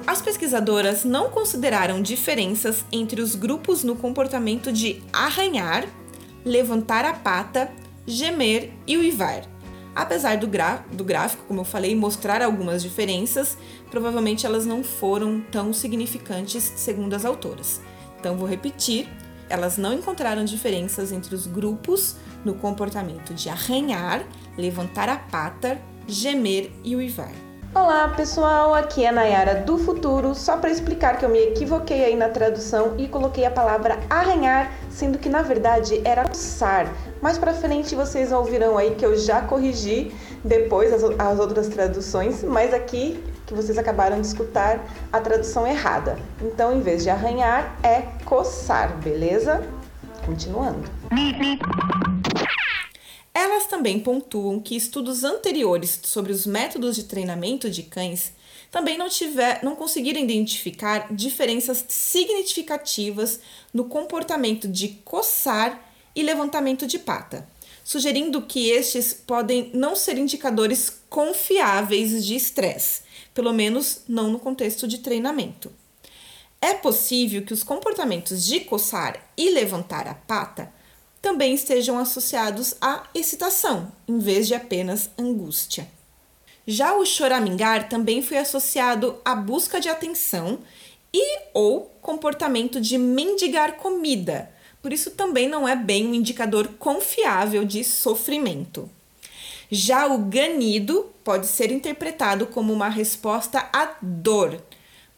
As 0.05 0.21
pesquisadoras 0.21 1.03
não 1.03 1.29
consideraram 1.29 2.01
diferenças 2.01 2.83
entre 2.91 3.21
os 3.21 3.35
grupos 3.35 3.83
no 3.83 3.95
comportamento 3.95 4.71
de 4.71 5.03
arranhar, 5.13 5.87
levantar 6.43 7.05
a 7.05 7.13
pata, 7.13 7.71
gemer 8.07 8.71
e 8.87 8.97
uivar. 8.97 9.43
Apesar 9.95 10.37
do, 10.37 10.47
do 10.91 11.03
gráfico, 11.03 11.43
como 11.47 11.61
eu 11.61 11.65
falei, 11.65 11.95
mostrar 11.95 12.41
algumas 12.41 12.81
diferenças, 12.81 13.57
provavelmente 13.91 14.45
elas 14.45 14.65
não 14.65 14.83
foram 14.83 15.41
tão 15.51 15.73
significantes 15.73 16.63
segundo 16.75 17.13
as 17.13 17.25
autoras. 17.25 17.81
Então 18.19 18.37
vou 18.37 18.47
repetir: 18.47 19.07
elas 19.49 19.77
não 19.77 19.93
encontraram 19.93 20.45
diferenças 20.45 21.11
entre 21.11 21.33
os 21.33 21.47
grupos 21.47 22.15
no 22.45 22.53
comportamento 22.53 23.33
de 23.33 23.49
arranhar, 23.49 24.23
levantar 24.57 25.09
a 25.09 25.17
pata, 25.17 25.79
gemer 26.07 26.71
e 26.83 26.95
uivar. 26.95 27.31
Olá 27.73 28.07
pessoal, 28.09 28.73
aqui 28.73 29.03
é 29.03 29.09
a 29.09 29.11
Nayara 29.11 29.61
do 29.61 29.77
Futuro, 29.77 30.33
só 30.33 30.57
para 30.57 30.71
explicar 30.71 31.19
que 31.19 31.25
eu 31.25 31.29
me 31.29 31.37
equivoquei 31.37 32.03
aí 32.03 32.15
na 32.15 32.27
tradução 32.27 32.95
e 32.97 33.07
coloquei 33.07 33.45
a 33.45 33.51
palavra 33.51 33.99
arranhar, 34.09 34.73
sendo 34.89 35.19
que 35.19 35.29
na 35.29 35.43
verdade 35.43 36.01
era 36.03 36.27
coçar. 36.27 36.91
Mais 37.21 37.37
para 37.37 37.53
frente 37.53 37.93
vocês 37.93 38.31
ouvirão 38.31 38.75
aí 38.75 38.95
que 38.95 39.05
eu 39.05 39.15
já 39.15 39.41
corrigi 39.41 40.11
depois 40.43 40.91
as, 40.91 41.03
as 41.19 41.39
outras 41.39 41.67
traduções, 41.67 42.43
mas 42.43 42.73
aqui 42.73 43.23
que 43.49 43.53
vocês 43.55 43.79
acabaram 43.79 44.21
de 44.21 44.27
escutar 44.27 44.79
a 45.11 45.19
tradução 45.19 45.65
errada. 45.65 46.19
Então, 46.39 46.71
em 46.77 46.81
vez 46.81 47.01
de 47.01 47.09
arranhar, 47.09 47.79
é 47.81 48.01
coçar, 48.23 48.95
beleza? 48.99 49.67
Continuando. 50.23 50.87
Elas 53.33 53.65
também 53.65 53.99
pontuam 53.99 54.59
que 54.59 54.75
estudos 54.75 55.23
anteriores 55.23 55.99
sobre 56.03 56.31
os 56.31 56.45
métodos 56.45 56.95
de 56.95 57.05
treinamento 57.05 57.71
de 57.71 57.81
cães 57.81 58.33
também 58.69 58.99
não, 58.99 59.09
tiver, 59.09 59.63
não 59.63 59.75
conseguiram 59.75 60.21
identificar 60.21 61.11
diferenças 61.11 61.83
significativas 61.89 63.39
no 63.73 63.85
comportamento 63.85 64.67
de 64.67 64.89
coçar 65.03 65.91
e 66.15 66.21
levantamento 66.21 66.85
de 66.85 66.99
pata, 66.99 67.49
sugerindo 67.83 68.43
que 68.43 68.69
estes 68.69 69.11
podem 69.11 69.71
não 69.73 69.95
ser 69.95 70.19
indicadores 70.19 71.01
confiáveis 71.09 72.23
de 72.23 72.35
estresse, 72.35 73.08
pelo 73.39 73.53
menos 73.53 74.01
não 74.05 74.29
no 74.29 74.37
contexto 74.37 74.85
de 74.85 74.97
treinamento. 74.97 75.71
É 76.61 76.73
possível 76.73 77.41
que 77.41 77.53
os 77.53 77.63
comportamentos 77.63 78.43
de 78.43 78.59
coçar 78.59 79.29
e 79.37 79.49
levantar 79.51 80.09
a 80.09 80.13
pata 80.13 80.69
também 81.21 81.53
estejam 81.53 81.97
associados 81.97 82.75
à 82.81 83.07
excitação, 83.15 83.93
em 84.05 84.19
vez 84.19 84.45
de 84.45 84.55
apenas 84.55 85.09
angústia. 85.17 85.87
Já 86.67 86.93
o 86.97 87.05
choramingar 87.05 87.87
também 87.87 88.21
foi 88.21 88.39
associado 88.39 89.21
à 89.23 89.33
busca 89.35 89.79
de 89.79 89.87
atenção 89.87 90.59
e 91.13 91.39
ou 91.53 91.85
comportamento 92.01 92.81
de 92.81 92.97
mendigar 92.97 93.77
comida. 93.77 94.51
Por 94.81 94.91
isso 94.91 95.11
também 95.11 95.47
não 95.47 95.65
é 95.65 95.77
bem 95.77 96.05
um 96.05 96.13
indicador 96.13 96.67
confiável 96.77 97.63
de 97.63 97.85
sofrimento. 97.85 98.89
Já 99.71 100.07
o 100.07 100.17
ganido 100.17 101.11
pode 101.23 101.45
ser 101.45 101.71
interpretado 101.71 102.47
como 102.47 102.73
uma 102.73 102.89
resposta 102.89 103.69
à 103.71 103.95
dor. 104.01 104.59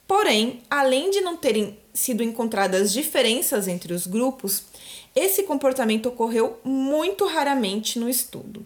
Porém, 0.05 0.61
além 0.69 1.09
de 1.09 1.21
não 1.21 1.37
terem 1.37 1.77
sido 1.93 2.21
encontradas 2.21 2.91
diferenças 2.91 3.67
entre 3.67 3.93
os 3.93 4.05
grupos, 4.05 4.63
esse 5.15 5.43
comportamento 5.43 6.07
ocorreu 6.07 6.59
muito 6.65 7.25
raramente 7.25 7.97
no 7.97 8.09
estudo. 8.09 8.65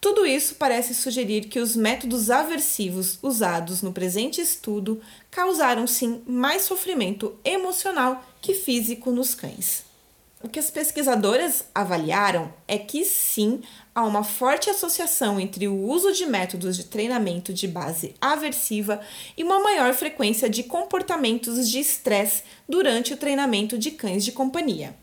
Tudo 0.00 0.24
isso 0.26 0.54
parece 0.54 0.94
sugerir 0.94 1.48
que 1.48 1.60
os 1.60 1.76
métodos 1.76 2.30
aversivos 2.30 3.18
usados 3.22 3.82
no 3.82 3.92
presente 3.92 4.40
estudo 4.40 5.00
causaram 5.30 5.86
sim 5.86 6.22
mais 6.26 6.62
sofrimento 6.62 7.38
emocional 7.44 8.24
que 8.40 8.54
físico 8.54 9.10
nos 9.10 9.34
cães. 9.34 9.89
O 10.42 10.48
que 10.48 10.58
as 10.58 10.70
pesquisadoras 10.70 11.64
avaliaram 11.74 12.50
é 12.66 12.78
que 12.78 13.04
sim, 13.04 13.60
há 13.94 14.02
uma 14.06 14.24
forte 14.24 14.70
associação 14.70 15.38
entre 15.38 15.68
o 15.68 15.76
uso 15.76 16.14
de 16.14 16.24
métodos 16.24 16.78
de 16.78 16.84
treinamento 16.84 17.52
de 17.52 17.68
base 17.68 18.14
aversiva 18.18 19.02
e 19.36 19.44
uma 19.44 19.60
maior 19.60 19.92
frequência 19.92 20.48
de 20.48 20.62
comportamentos 20.62 21.68
de 21.68 21.78
estresse 21.78 22.42
durante 22.66 23.12
o 23.12 23.18
treinamento 23.18 23.76
de 23.76 23.90
cães 23.90 24.24
de 24.24 24.32
companhia. 24.32 24.96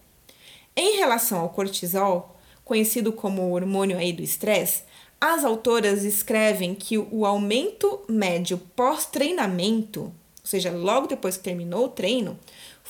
Em 0.76 0.98
relação 0.98 1.40
ao 1.40 1.50
cortisol, 1.50 2.36
conhecido 2.66 3.14
como 3.14 3.44
o 3.44 3.52
hormônio 3.52 3.96
aí 3.96 4.12
do 4.12 4.24
estresse, 4.24 4.82
as 5.22 5.46
autoras 5.46 6.04
escrevem 6.04 6.74
que 6.74 6.98
o 6.98 7.28
aumento 7.28 8.02
médio 8.10 8.58
pós-treinamento, 8.76 10.02
ou 10.02 10.14
seja, 10.44 10.72
logo 10.72 11.06
depois 11.06 11.38
que 11.38 11.44
terminou 11.44 11.86
o 11.86 11.90
treino, 11.90 12.40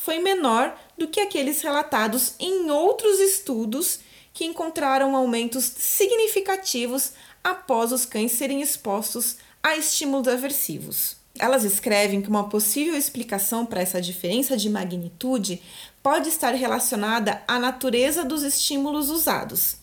foi 0.03 0.19
menor 0.19 0.77
do 0.97 1.07
que 1.07 1.19
aqueles 1.19 1.61
relatados 1.61 2.33
em 2.39 2.69
outros 2.69 3.19
estudos 3.19 3.99
que 4.33 4.45
encontraram 4.45 5.15
aumentos 5.15 5.65
significativos 5.65 7.11
após 7.43 7.91
os 7.91 8.05
cães 8.05 8.33
serem 8.33 8.61
expostos 8.61 9.37
a 9.63 9.75
estímulos 9.75 10.27
aversivos. 10.27 11.17
Elas 11.39 11.63
escrevem 11.63 12.21
que 12.21 12.29
uma 12.29 12.49
possível 12.49 12.95
explicação 12.95 13.65
para 13.65 13.81
essa 13.81 14.01
diferença 14.01 14.55
de 14.55 14.69
magnitude 14.69 15.61
pode 16.01 16.29
estar 16.29 16.53
relacionada 16.53 17.41
à 17.47 17.59
natureza 17.59 18.23
dos 18.23 18.43
estímulos 18.43 19.09
usados. 19.09 19.77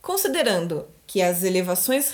Considerando 0.00 0.86
que 1.06 1.22
as 1.22 1.42
elevações 1.42 2.12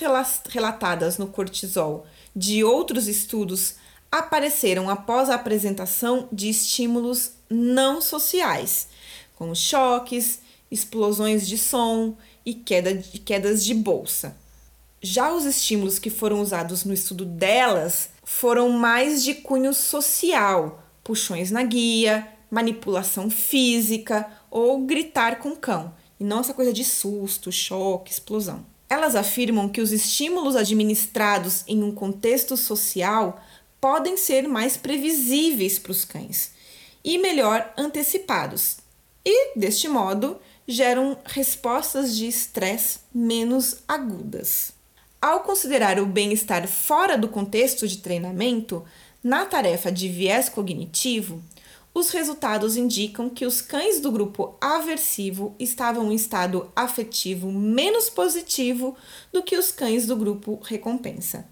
relatadas 0.49 1.19
no 1.19 1.27
cortisol 1.27 2.07
de 2.35 2.65
outros 2.65 3.07
estudos 3.09 3.75
apareceram 4.13 4.91
após 4.91 5.31
a 5.31 5.37
apresentação 5.37 6.29
de 6.31 6.51
estímulos 6.51 7.33
não 7.49 8.03
sociais, 8.03 8.89
como 9.35 9.57
choques, 9.57 10.41
explosões 10.71 11.49
de 11.49 11.57
som 11.57 12.15
e 12.45 12.53
queda 12.53 12.95
de, 12.95 13.19
quedas 13.19 13.65
de 13.65 13.73
bolsa. 13.73 14.37
Já 15.01 15.33
os 15.33 15.47
estímulos 15.47 15.99
que 15.99 16.11
foram 16.11 16.43
usados 16.43 16.85
no 16.85 16.93
estudo 16.93 17.25
delas 17.25 18.11
foram 18.23 18.69
mais 18.69 19.25
de 19.25 19.35
cunho 19.35 19.73
social, 19.73 20.85
puxões 21.03 21.51
na 21.51 21.63
guia, 21.63 22.29
manipulação 22.51 23.31
física 23.31 24.31
ou 24.51 24.85
gritar 24.85 25.39
com 25.39 25.57
cão, 25.57 25.95
e 26.21 26.25
não 26.25 26.41
essa 26.41 26.55
coisa 26.55 26.73
de 26.73 26.85
susto, 26.85 27.51
choque, 27.51 28.13
explosão. 28.13 28.65
Elas 28.89 29.17
afirmam 29.17 29.71
que 29.71 29.81
os 29.81 29.91
estímulos 29.91 30.55
administrados 30.55 31.65
em 31.67 31.83
um 31.83 31.93
contexto 31.93 32.59
social 32.59 33.43
podem 33.83 34.17
ser 34.17 34.47
mais 34.47 34.77
previsíveis 34.77 35.77
para 35.77 35.91
os 35.91 36.05
cães 36.05 36.53
e 37.05 37.19
melhor 37.19 37.75
antecipados, 37.77 38.77
e, 39.25 39.59
deste 39.59 39.89
modo, 39.89 40.39
geram 40.69 41.19
respostas 41.25 42.17
de 42.17 42.29
estresse 42.29 43.01
menos 43.13 43.79
agudas. 43.89 44.73
Ao 45.21 45.41
considerar 45.41 45.99
o 45.99 46.07
bem-estar 46.07 46.69
fora 46.69 47.19
do 47.19 47.27
contexto 47.27 47.89
de 47.89 47.99
treinamento, 47.99 48.85
na 49.23 49.47
tarefa 49.47 49.91
de 49.91 50.09
viés 50.09 50.49
cognitivo, 50.49 51.43
os 51.93 52.11
resultados 52.11 52.77
indicam 52.77 53.29
que 53.29 53.45
os 53.45 53.61
cães 53.61 54.01
do 54.01 54.13
grupo 54.13 54.57
aversivo 54.61 55.57
estavam 55.59 56.13
em 56.13 56.15
estado 56.15 56.71
afetivo 56.75 57.51
menos 57.51 58.09
positivo 58.09 58.97
do 59.33 59.43
que 59.43 59.57
os 59.57 59.73
cães 59.73 60.07
do 60.07 60.15
grupo 60.15 60.61
recompensa. 60.63 61.52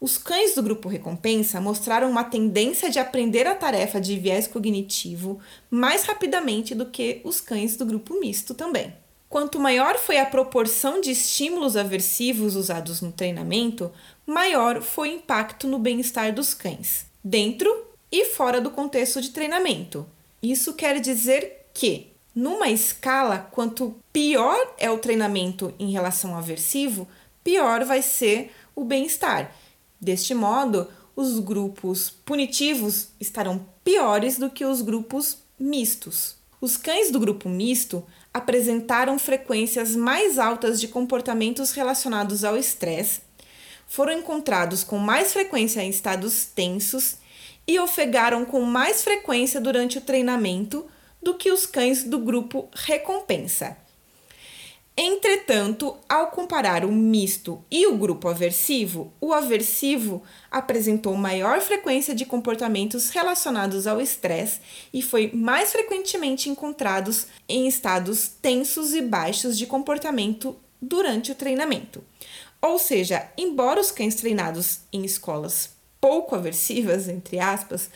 Os 0.00 0.16
cães 0.16 0.54
do 0.54 0.62
grupo 0.62 0.88
recompensa 0.88 1.60
mostraram 1.60 2.10
uma 2.10 2.24
tendência 2.24 2.88
de 2.88 2.98
aprender 2.98 3.46
a 3.46 3.54
tarefa 3.54 4.00
de 4.00 4.18
viés 4.18 4.46
cognitivo 4.46 5.38
mais 5.70 6.04
rapidamente 6.04 6.74
do 6.74 6.86
que 6.86 7.20
os 7.22 7.38
cães 7.38 7.76
do 7.76 7.84
grupo 7.84 8.18
misto 8.18 8.54
também. 8.54 8.94
Quanto 9.28 9.60
maior 9.60 9.98
foi 9.98 10.18
a 10.18 10.24
proporção 10.24 11.02
de 11.02 11.10
estímulos 11.10 11.76
aversivos 11.76 12.56
usados 12.56 13.02
no 13.02 13.12
treinamento, 13.12 13.92
maior 14.26 14.80
foi 14.80 15.10
o 15.10 15.16
impacto 15.16 15.68
no 15.68 15.78
bem-estar 15.78 16.34
dos 16.34 16.54
cães, 16.54 17.04
dentro 17.22 17.70
e 18.10 18.24
fora 18.24 18.58
do 18.58 18.70
contexto 18.70 19.20
de 19.20 19.30
treinamento. 19.30 20.06
Isso 20.42 20.72
quer 20.72 20.98
dizer 20.98 21.66
que, 21.74 22.06
numa 22.34 22.70
escala, 22.70 23.38
quanto 23.52 23.94
pior 24.10 24.74
é 24.78 24.90
o 24.90 24.98
treinamento 24.98 25.74
em 25.78 25.92
relação 25.92 26.32
ao 26.32 26.38
aversivo, 26.38 27.06
pior 27.44 27.84
vai 27.84 28.00
ser 28.00 28.50
o 28.74 28.82
bem-estar. 28.82 29.54
Deste 30.00 30.34
modo, 30.34 30.88
os 31.14 31.38
grupos 31.38 32.10
punitivos 32.10 33.08
estarão 33.20 33.66
piores 33.84 34.38
do 34.38 34.48
que 34.48 34.64
os 34.64 34.80
grupos 34.80 35.38
mistos. 35.58 36.36
Os 36.60 36.76
cães 36.76 37.10
do 37.10 37.20
grupo 37.20 37.48
misto 37.48 38.04
apresentaram 38.32 39.18
frequências 39.18 39.94
mais 39.94 40.38
altas 40.38 40.80
de 40.80 40.88
comportamentos 40.88 41.72
relacionados 41.72 42.44
ao 42.44 42.56
estresse, 42.56 43.20
foram 43.90 44.12
encontrados 44.12 44.84
com 44.84 44.98
mais 44.98 45.32
frequência 45.32 45.82
em 45.82 45.90
estados 45.90 46.44
tensos 46.46 47.16
e 47.66 47.76
ofegaram 47.80 48.44
com 48.44 48.62
mais 48.62 49.02
frequência 49.02 49.60
durante 49.60 49.98
o 49.98 50.00
treinamento 50.00 50.86
do 51.20 51.34
que 51.34 51.50
os 51.50 51.66
cães 51.66 52.04
do 52.04 52.20
grupo 52.20 52.68
recompensa. 52.72 53.76
Entretanto, 54.96 55.96
ao 56.08 56.26
comparar 56.26 56.84
o 56.84 56.92
misto 56.92 57.64
e 57.70 57.86
o 57.86 57.96
grupo 57.96 58.28
aversivo, 58.28 59.12
o 59.20 59.32
aversivo 59.32 60.22
apresentou 60.50 61.16
maior 61.16 61.60
frequência 61.60 62.14
de 62.14 62.26
comportamentos 62.26 63.08
relacionados 63.08 63.86
ao 63.86 64.00
estresse 64.00 64.60
e 64.92 65.00
foi 65.00 65.30
mais 65.32 65.72
frequentemente 65.72 66.50
encontrados 66.50 67.28
em 67.48 67.66
estados 67.66 68.28
tensos 68.42 68.92
e 68.92 69.00
baixos 69.00 69.56
de 69.56 69.66
comportamento 69.66 70.56
durante 70.82 71.32
o 71.32 71.34
treinamento. 71.34 72.04
Ou 72.60 72.78
seja, 72.78 73.30
embora 73.38 73.80
os 73.80 73.90
cães 73.90 74.16
treinados 74.16 74.80
em 74.92 75.04
escolas 75.04 75.70
pouco 76.00 76.34
aversivas, 76.34 77.08
entre 77.08 77.38
aspas, 77.38 77.90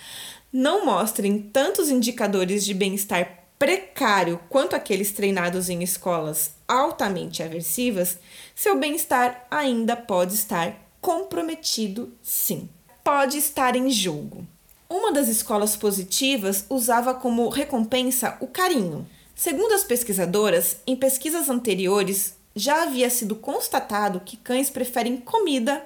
não 0.53 0.87
mostrem 0.87 1.39
tantos 1.39 1.89
indicadores 1.89 2.65
de 2.65 2.73
bem-estar 2.73 3.44
precário 3.59 4.41
quanto 4.49 4.75
aqueles 4.77 5.13
treinados 5.13 5.69
em 5.69 5.83
escolas 5.83 6.55
altamente 6.67 7.43
aversivas, 7.43 8.19
seu 8.55 8.79
bem-estar 8.79 9.47
ainda 9.51 9.97
pode 9.97 10.35
estar 10.35 10.77
comprometido, 11.01 12.13
sim. 12.23 12.69
Pode 13.03 13.37
estar 13.37 13.77
em 13.77 13.91
jogo. 13.91 14.47
Uma 14.89 15.13
das 15.13 15.29
escolas 15.29 15.77
positivas 15.77 16.65
usava 16.71 17.15
como 17.15 17.49
recompensa 17.49 18.37
o 18.41 18.47
carinho. 18.47 19.07
Segundo 19.35 19.73
as 19.73 19.85
pesquisadoras, 19.85 20.77
em 20.87 20.97
pesquisas 20.97 21.49
anteriores 21.49 22.35
já 22.55 22.85
havia 22.85 23.11
sido 23.11 23.35
constatado 23.35 24.21
que 24.21 24.37
cães 24.37 24.71
preferem 24.71 25.17
comida 25.17 25.85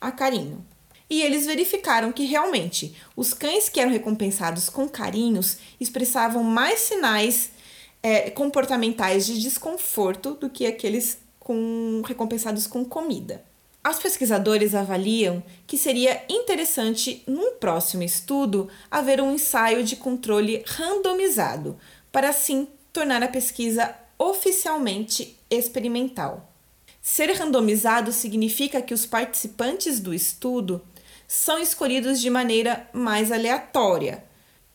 a 0.00 0.12
carinho. 0.12 0.64
E 1.10 1.22
eles 1.22 1.44
verificaram 1.44 2.12
que 2.12 2.24
realmente 2.24 2.94
os 3.16 3.34
cães 3.34 3.68
que 3.68 3.80
eram 3.80 3.90
recompensados 3.90 4.68
com 4.68 4.88
carinhos 4.88 5.58
expressavam 5.80 6.44
mais 6.44 6.78
sinais 6.78 7.50
é, 8.00 8.30
comportamentais 8.30 9.26
de 9.26 9.40
desconforto 9.40 10.34
do 10.34 10.48
que 10.48 10.66
aqueles 10.66 11.18
com, 11.40 12.00
recompensados 12.06 12.68
com 12.68 12.84
comida. 12.84 13.44
Os 13.88 13.98
pesquisadores 13.98 14.74
avaliam 14.74 15.42
que 15.66 15.76
seria 15.76 16.22
interessante, 16.28 17.24
num 17.26 17.52
próximo 17.52 18.02
estudo, 18.02 18.68
haver 18.90 19.20
um 19.20 19.34
ensaio 19.34 19.82
de 19.82 19.96
controle 19.96 20.62
randomizado, 20.66 21.76
para 22.12 22.28
assim 22.28 22.68
tornar 22.92 23.22
a 23.22 23.28
pesquisa 23.28 23.94
oficialmente 24.18 25.36
experimental. 25.50 26.52
Ser 27.00 27.32
randomizado 27.32 28.12
significa 28.12 28.82
que 28.82 28.92
os 28.92 29.06
participantes 29.06 29.98
do 29.98 30.12
estudo 30.12 30.82
são 31.32 31.60
escolhidos 31.60 32.20
de 32.20 32.28
maneira 32.28 32.90
mais 32.92 33.30
aleatória, 33.30 34.24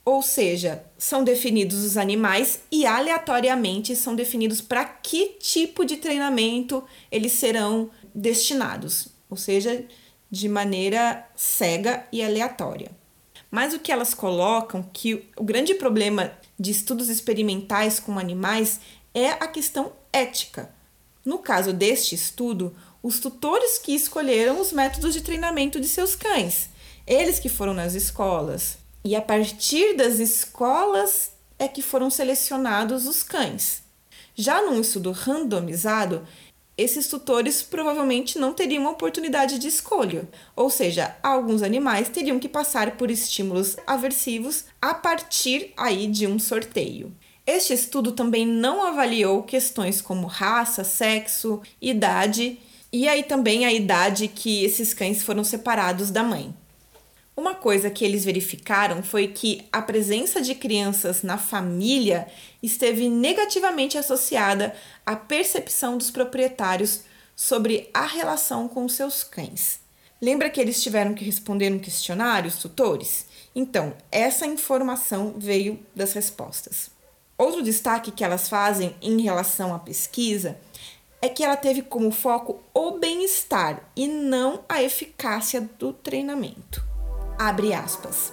ou 0.06 0.22
seja, 0.22 0.86
são 0.98 1.22
definidos 1.22 1.84
os 1.84 1.98
animais 1.98 2.62
e 2.72 2.86
aleatoriamente 2.86 3.94
são 3.94 4.16
definidos 4.16 4.62
para 4.62 4.86
que 4.86 5.36
tipo 5.38 5.84
de 5.84 5.98
treinamento 5.98 6.82
eles 7.12 7.34
serão 7.34 7.90
destinados, 8.14 9.10
ou 9.30 9.36
seja, 9.36 9.84
de 10.32 10.48
maneira 10.48 11.28
cega 11.36 12.08
e 12.10 12.24
aleatória. 12.24 12.90
Mas 13.52 13.74
o 13.74 13.80
que 13.80 13.92
elas 13.92 14.14
colocam 14.14 14.82
que 14.82 15.28
o 15.36 15.44
grande 15.44 15.74
problema 15.74 16.32
de 16.58 16.72
estudos 16.72 17.10
experimentais 17.10 18.00
com 18.00 18.18
animais 18.18 18.80
é 19.14 19.32
a 19.32 19.48
questão 19.48 19.92
ética. 20.14 20.74
No 21.26 21.40
caso 21.40 21.74
deste 21.74 22.16
estudo, 22.16 22.74
os 23.06 23.20
tutores 23.20 23.78
que 23.78 23.94
escolheram 23.94 24.60
os 24.60 24.72
métodos 24.72 25.14
de 25.14 25.22
treinamento 25.22 25.80
de 25.80 25.88
seus 25.88 26.16
cães, 26.16 26.72
eles 27.06 27.38
que 27.38 27.48
foram 27.48 27.72
nas 27.72 27.94
escolas, 27.94 28.80
e 29.04 29.16
a 29.16 29.22
partir 29.22 29.96
das 29.96 30.18
escolas 30.18 31.32
é 31.60 31.68
que 31.68 31.84
foram 31.84 32.10
selecionados 32.10 33.06
os 33.06 33.22
cães. 33.22 33.84
Já 34.34 34.60
num 34.64 34.82
estudo 34.82 35.12
randomizado, 35.12 36.28
esses 36.76 37.08
tutores 37.08 37.62
provavelmente 37.62 38.40
não 38.40 38.56
teriam 38.56 38.88
oportunidade 38.88 39.60
de 39.60 39.68
escolha, 39.68 40.28
ou 40.56 40.72
seja, 40.72 41.16
alguns 41.22 41.62
animais 41.62 42.10
teriam 42.10 42.40
que 42.40 42.50
passar 42.50 42.98
por 42.98 43.12
estímulos 43.12 43.78
aversivos 43.86 44.66
a 44.82 44.96
partir 44.96 45.72
aí 45.78 46.08
de 46.08 46.26
um 46.26 46.40
sorteio. 46.40 47.16
Este 47.46 47.72
estudo 47.72 48.14
também 48.14 48.48
não 48.48 48.84
avaliou 48.84 49.44
questões 49.44 50.02
como 50.02 50.26
raça, 50.26 50.84
sexo, 50.84 51.62
idade 51.80 52.58
e 52.96 53.10
aí 53.10 53.24
também 53.24 53.66
a 53.66 53.74
idade 53.74 54.30
que 54.30 54.64
esses 54.64 54.94
cães 54.94 55.22
foram 55.22 55.44
separados 55.44 56.10
da 56.12 56.24
mãe. 56.24 56.56
Uma 57.36 57.54
coisa 57.54 57.90
que 57.90 58.06
eles 58.06 58.24
verificaram 58.24 59.04
foi 59.04 59.28
que 59.28 59.66
a 59.70 59.82
presença 59.82 60.42
de 60.42 60.56
crianças 60.56 61.22
na 61.22 61.38
família 61.38 62.26
esteve 62.64 63.10
negativamente 63.10 63.98
associada 63.98 64.74
à 65.06 65.14
percepção 65.14 65.98
dos 65.98 66.10
proprietários 66.10 67.02
sobre 67.36 67.90
a 67.94 68.06
relação 68.06 68.66
com 68.66 68.88
seus 68.88 69.26
cães. 69.26 69.82
Lembra 70.22 70.50
que 70.50 70.62
eles 70.62 70.82
tiveram 70.82 71.14
que 71.14 71.26
responder 71.26 71.74
um 71.74 71.80
questionário, 71.80 72.48
os 72.48 72.56
tutores? 72.56 73.26
Então, 73.54 73.94
essa 74.10 74.46
informação 74.46 75.36
veio 75.38 75.78
das 75.94 76.14
respostas. 76.14 76.90
Outro 77.38 77.62
destaque 77.62 78.10
que 78.10 78.24
elas 78.24 78.48
fazem 78.48 78.96
em 79.02 79.20
relação 79.20 79.76
à 79.76 79.80
pesquisa 79.80 80.58
é 81.22 81.28
que 81.28 81.44
ela 81.44 81.58
teve 81.58 81.82
como 81.82 82.10
foco 82.10 82.64
o 82.88 83.00
bem-estar 83.00 83.82
e 83.96 84.08
não 84.08 84.64
a 84.70 84.84
eficácia 84.84 85.60
do 85.80 85.92
treinamento. 85.92 86.84
Abre 87.36 87.74
aspas. 87.74 88.32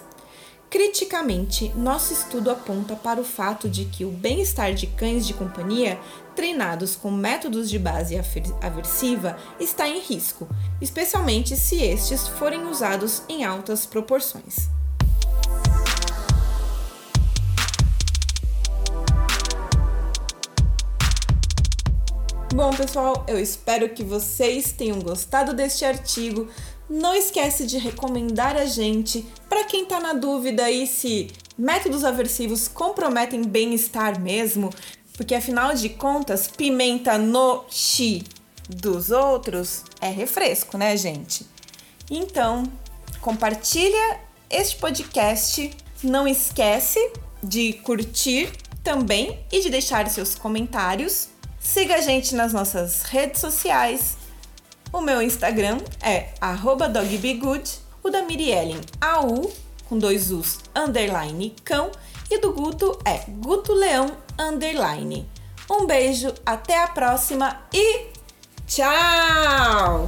Criticamente, 0.69 1.69
nosso 1.75 2.13
estudo 2.13 2.51
aponta 2.51 2.95
para 2.95 3.19
o 3.19 3.23
fato 3.23 3.67
de 3.67 3.85
que 3.85 4.05
o 4.05 4.11
bem-estar 4.11 4.75
de 4.75 4.85
cães 4.85 5.25
de 5.25 5.33
companhia 5.33 5.99
treinados 6.35 6.95
com 6.95 7.09
métodos 7.09 7.67
de 7.67 7.79
base 7.79 8.15
aversiva 8.61 9.37
está 9.59 9.87
em 9.87 9.99
risco, 9.99 10.47
especialmente 10.79 11.57
se 11.57 11.81
estes 11.81 12.27
forem 12.27 12.67
usados 12.67 13.23
em 13.27 13.43
altas 13.43 13.87
proporções. 13.87 14.69
Bom, 22.53 22.69
pessoal, 22.69 23.25
eu 23.27 23.39
espero 23.39 23.89
que 23.89 24.03
vocês 24.03 24.71
tenham 24.71 24.99
gostado 24.99 25.55
deste 25.55 25.83
artigo. 25.83 26.47
Não 26.87 27.15
esquece 27.15 27.65
de 27.65 27.79
recomendar 27.79 28.55
a 28.55 28.65
gente 28.65 29.25
para 29.49 29.63
quem 29.63 29.81
está 29.81 29.99
na 29.99 30.13
dúvida 30.13 30.63
aí 30.63 30.85
se 30.85 31.31
métodos 31.57 32.03
aversivos 32.03 32.67
comprometem 32.67 33.41
bem-estar 33.41 34.21
mesmo, 34.21 34.69
porque 35.17 35.33
afinal 35.33 35.73
de 35.73 35.89
contas, 35.89 36.47
pimenta 36.47 37.17
no 37.17 37.65
chi 37.69 38.23
dos 38.69 39.09
outros 39.09 39.83
é 39.99 40.09
refresco, 40.09 40.77
né, 40.77 40.95
gente? 40.95 41.47
Então, 42.07 42.65
compartilha 43.19 44.19
este 44.47 44.75
podcast. 44.75 45.71
Não 46.03 46.27
esquece 46.27 46.99
de 47.41 47.73
curtir 47.73 48.51
também 48.83 49.39
e 49.51 49.59
de 49.59 49.71
deixar 49.71 50.07
seus 50.07 50.35
comentários 50.35 51.32
Siga 51.63 51.95
a 51.95 52.01
gente 52.01 52.35
nas 52.35 52.51
nossas 52.51 53.03
redes 53.03 53.39
sociais. 53.39 54.17
O 54.91 54.99
meu 54.99 55.21
Instagram 55.21 55.79
é 56.01 56.29
dogbegood, 56.89 57.79
o 58.03 58.09
da 58.09 58.21
Miriellen 58.21 58.81
AU, 58.99 59.51
com 59.87 59.97
dois 59.97 60.29
U's, 60.29 60.59
underline 60.75 61.55
cão, 61.63 61.89
e 62.29 62.37
do 62.37 62.51
Guto 62.51 62.99
é 63.05 63.23
Guto 63.27 63.73
Leão, 63.73 64.11
underline. 64.37 65.27
Um 65.71 65.87
beijo, 65.87 66.33
até 66.45 66.83
a 66.83 66.87
próxima 66.89 67.61
e 67.73 68.07
tchau! 68.67 70.05